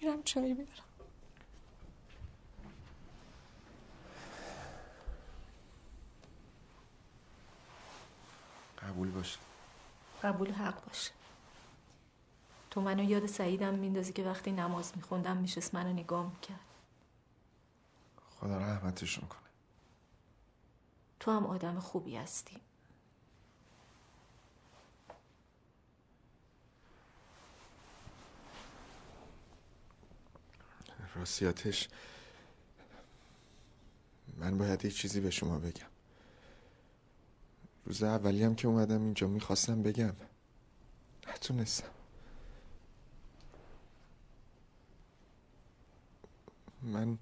[0.00, 0.91] میرم چایی بیارم
[8.88, 9.38] قبول باشه.
[10.22, 11.10] قبول حق باشه.
[12.70, 16.60] تو منو یاد سعیدم میندازی که وقتی نماز میخوندم میشست منو نگاه می‌کرد.
[18.40, 19.38] خدا رحمتشون کنه
[21.20, 22.60] تو هم آدم خوبی هستی.
[31.14, 31.88] راستیاتش
[34.36, 35.91] من باید یه چیزی به شما بگم.
[37.84, 40.14] روز اولی هم که اومدم اینجا می‌خواستم بگم.
[41.28, 41.88] نتونستم.
[46.82, 47.18] من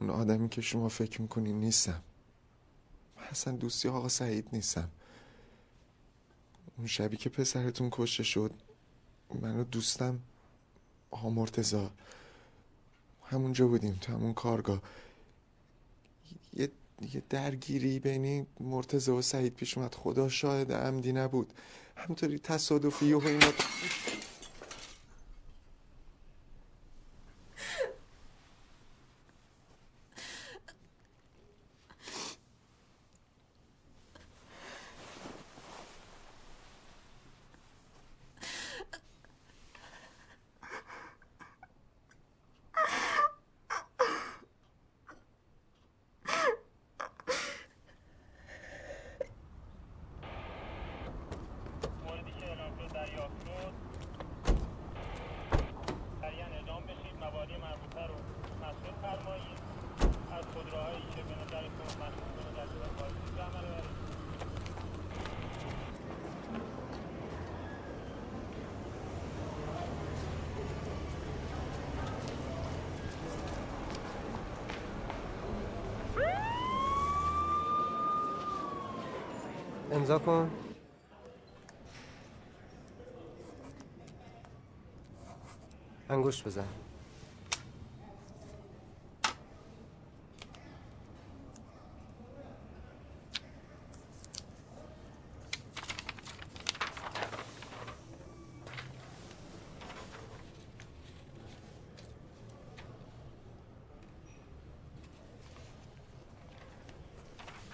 [0.00, 2.02] اون آدمی که شما فکر می‌کنین نیستم.
[3.16, 4.88] من اصلا دوستی آقا سعید نیستم.
[6.78, 8.52] اون شبی که پسرتون کشته شد
[9.40, 10.20] من و دوستم
[11.10, 11.90] آقا مرتزا
[13.24, 14.82] همونجا بودیم تو همون کارگاه.
[16.52, 16.70] یه,
[17.00, 19.94] یه درگیری بین مرتزا و سعید پیش اومد.
[19.94, 21.52] خدا شاهد عمدی نبود.
[21.96, 23.52] همطوری تصادفی و اینا
[52.06, 53.72] موردی که اعلام شد دریافت شد
[56.20, 58.14] سریعا اعلام بشید مبانی مربوطه رو
[58.64, 59.58] مسئول فرمایید
[60.32, 64.02] از خودروهایی که به نظرتون مشکوک به نظر شدن خارجی به عمل ببرید
[79.92, 80.50] امضا کن.
[86.08, 86.64] انگوش بزن.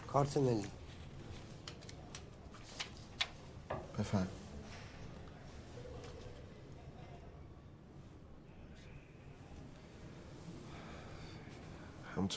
[0.07, 0.67] کارت ملی
[3.99, 4.27] بفهم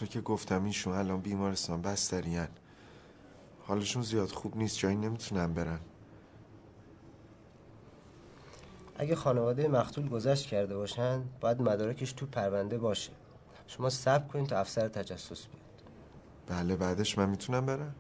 [0.02, 2.48] همونطور که گفتم ایشون الان بیمارستان بسترین
[3.68, 5.80] حالشون زیاد خوب نیست جایی نمی‌تونن برن.
[8.98, 13.12] اگه خانواده مقتول گذشت کرده باشن باید مدارکش تو پرونده باشه.
[13.68, 15.62] شما صبر کنید تا افسر تجسس بیاد.
[16.48, 17.96] بله بعدش من می‌تونم برم؟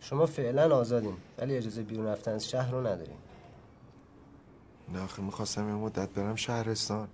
[0.00, 3.16] شما فعلا آزادین ولی اجازه بیرون رفتن از شهر رو ندارین.
[4.92, 7.08] نه آخه می‌خواستم یه مدت برم شهرستان.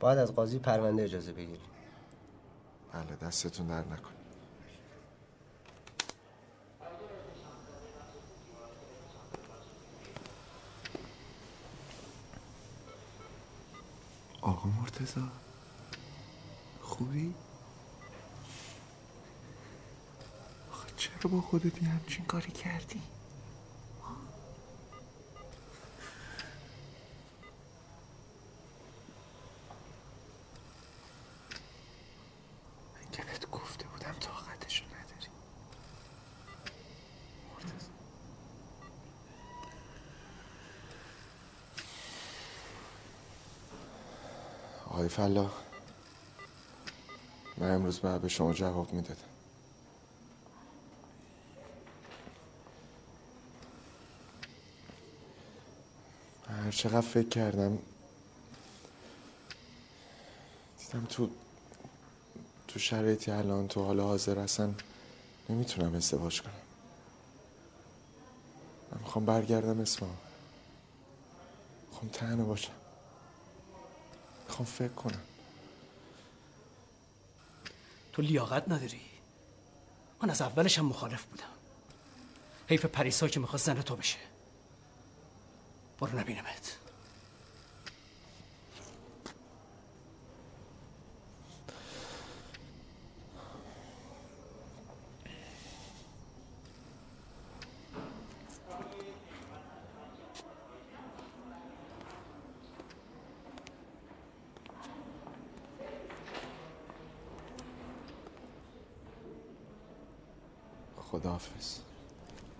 [0.00, 1.60] باید از قاضی پرونده اجازه بگیری
[2.92, 4.10] بله دستتون در نکن
[14.42, 15.28] آقا مرتزا
[16.82, 17.34] خوبی؟
[20.72, 23.02] آخه چرا با خودت همچین کاری کردی؟
[32.94, 35.30] من که بهت گفته بودم طاقتشو نداری
[37.54, 37.90] مرتضی
[45.16, 45.50] فلا
[47.58, 49.20] من امروز باید به شما جواب می‌دادم.
[56.48, 57.78] هر چقدر فکر کردم
[60.78, 61.30] دیدم تو
[62.68, 64.74] تو شرایطی الان تو حال حاضر اصلا
[65.48, 66.52] نمی‌تونم ازدواج کنم.
[68.92, 70.16] من می‌خوام برگردم اصفهان
[71.90, 72.85] می‌خوام تنها باشم.
[74.58, 75.20] می‌خوام فکر کنم.
[78.12, 79.00] تو لیاقت نداری.
[80.22, 81.44] من از اولش هم مخالف بودم.
[82.68, 84.18] حیف پریسا که می‌خواست زن تو بشه.
[86.00, 86.76] برو نبینمت
[111.10, 111.78] خداحافظ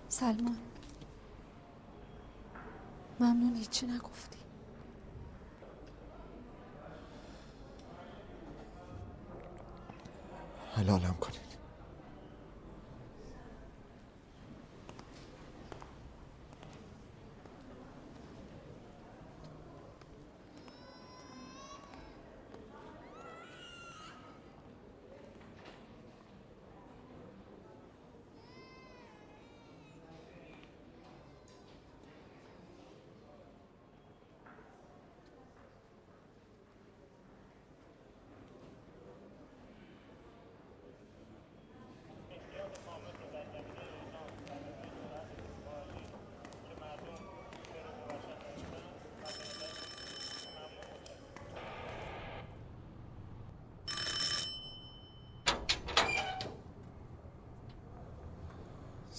[0.09, 0.59] سلمان
[3.21, 4.39] ممنون هیچی نگفتی
[10.75, 11.47] حلالم کنید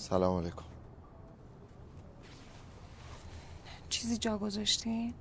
[0.09, 0.63] سلام علیکم
[3.89, 5.13] چیزی جا گذاشتین؟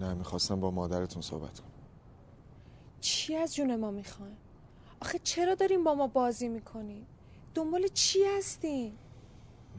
[0.00, 1.70] نه می‌خواستم با مادرتون صحبت کنم
[3.00, 4.36] چی از جون ما می‌خواین؟
[5.02, 7.06] آخه چرا دارین با ما بازی می‌کنین؟
[7.54, 8.92] دنبال چی هستین؟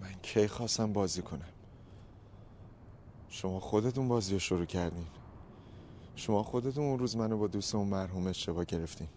[0.01, 1.49] من کی خواستم بازی کنم
[3.29, 5.07] شما خودتون بازی رو شروع کردین
[6.15, 9.07] شما خودتون اون روز منو با دوستمون مرحوم اشتباه گرفتین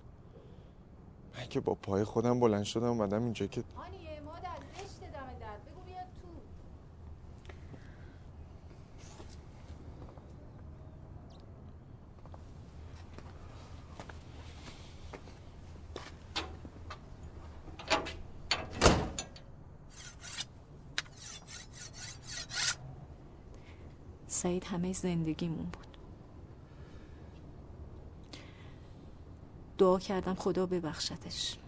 [1.46, 5.80] که با پای خودم بلند شدم اومدم اینجا که آنیه مادر زشت دم در بگو
[5.86, 6.28] بیاد تو.
[24.28, 25.87] سعید همه زندگیمون بود.
[29.98, 31.58] کردم خدا ببخشتش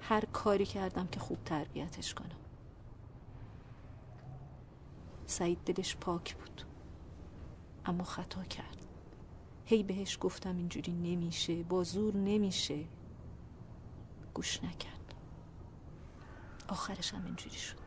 [0.00, 2.40] هر کاری کردم که خوب تربیتش کنم.
[5.26, 6.62] سعید دلش پاک بود.
[7.84, 8.76] اما خطا کرد.
[9.64, 12.84] هی بهش گفتم اینجوری نمیشه با زور نمیشه.
[14.34, 15.14] گوش نکرد.
[16.68, 17.79] آخرش هم اینجوری شد.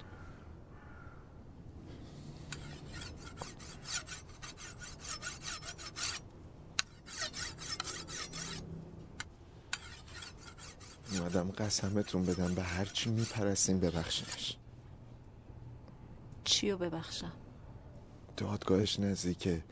[11.20, 12.56] اومدم قسمتون بدم.
[12.56, 14.58] به هر چی میپرستین ببخشینش.
[16.44, 17.32] چیو ببخشم؟
[18.38, 19.64] دادگاهش نزدیکه.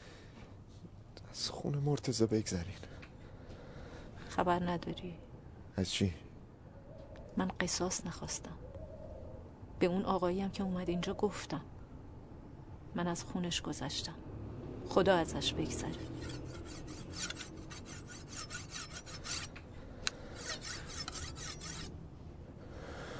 [1.31, 2.77] از خون مرتزا بگذرین.
[4.29, 5.17] خبر نداری؟
[5.77, 6.13] از چی؟
[7.37, 8.57] من قصاص نخواستم.
[9.79, 11.61] به اون آقایی هم که اومد اینجا گفتم.
[12.95, 14.15] من از خونش گذشتم.
[14.89, 15.91] خدا ازش بگذره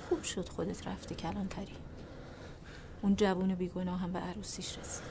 [0.09, 1.75] خوب شد خودت رفتی کلانتری.
[3.01, 5.07] اون جوون بیگناه هم به عروسیش رسید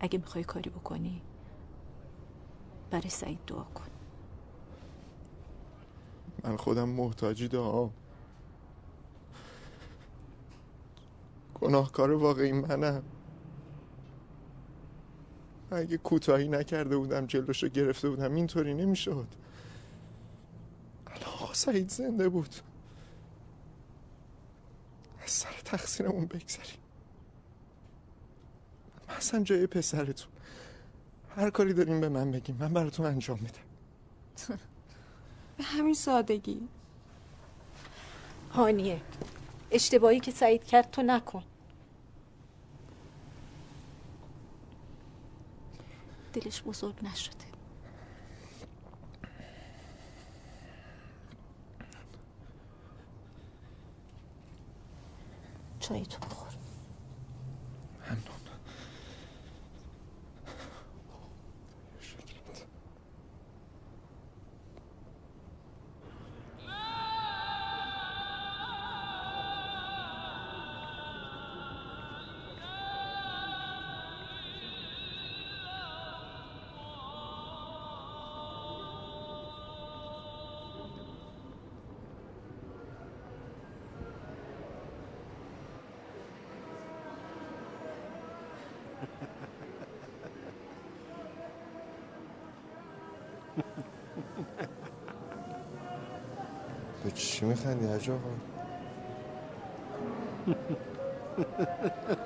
[0.00, 1.22] اگه می‌خوای کاری بکنی
[2.90, 3.84] برای سعید دعا کن.
[6.44, 7.90] من خودم محتاجی دعا
[11.60, 13.02] گناهکار واقعی منم.
[15.70, 19.41] اگه کوتاهی نکرده بودم جلوشو گرفته بودم اینطوری نمی‌شد.
[21.52, 22.54] آقا سعید زنده بود.
[25.24, 26.80] از سر تقصیرمون بگذریم.
[29.08, 30.32] من اصلا جای پسرتون.
[31.36, 32.56] هر کاری داریم به من بگیم.
[32.60, 34.58] من براتون انجام میدم.
[35.56, 36.68] به همین سادگی.
[38.50, 39.00] هانیه
[39.70, 41.44] اشتباهی که سعید کرد تو نکن.
[46.32, 47.51] دلش بزرگ نشده.
[55.82, 56.06] چای
[97.42, 98.30] چی میخندی حاج آقا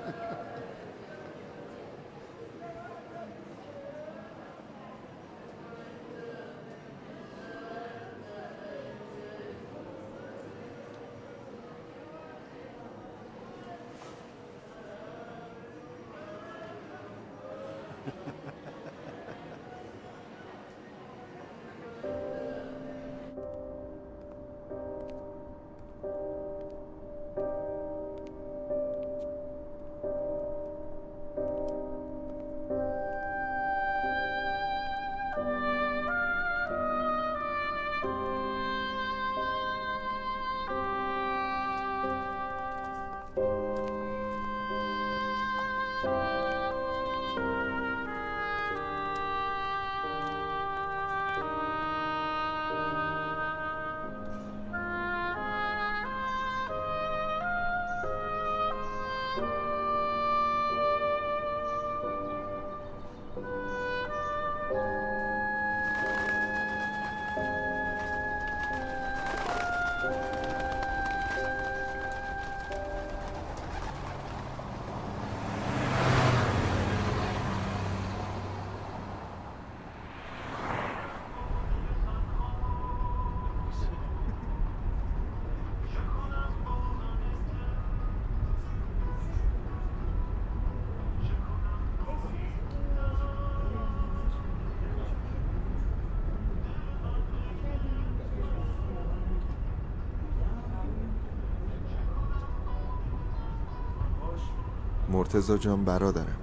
[105.27, 106.37] مرتزا جان برادرم.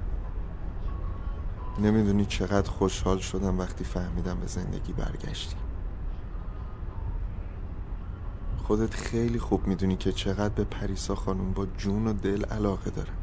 [1.79, 5.57] نمی‌دونی چقدر خوشحال شدم وقتی فهمیدم به زندگی برگشتی.
[8.65, 13.17] خودت خیلی خوب می‌دونی که چقدر به پریسا خانم با جون و دل علاقه دارم.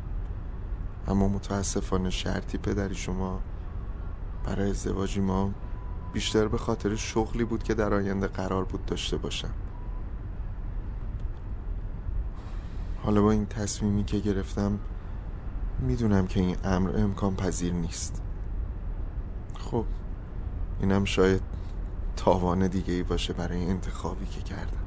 [1.07, 3.39] اما متاسفانه شرطی پدری شما
[4.45, 5.51] برای ازدواجی ما
[6.13, 9.53] بیشتر به خاطر شغلی بود که در آینده قرار بود داشته باشم.
[13.03, 14.79] حالا با این تصمیمی که گرفتم
[15.81, 18.21] می‌دونم که این امر امکان پذیر نیست.
[19.59, 19.85] خب
[20.81, 21.41] اینم شاید
[22.15, 24.80] تاوان دیگه ای باشه برای انتخابی که کردم.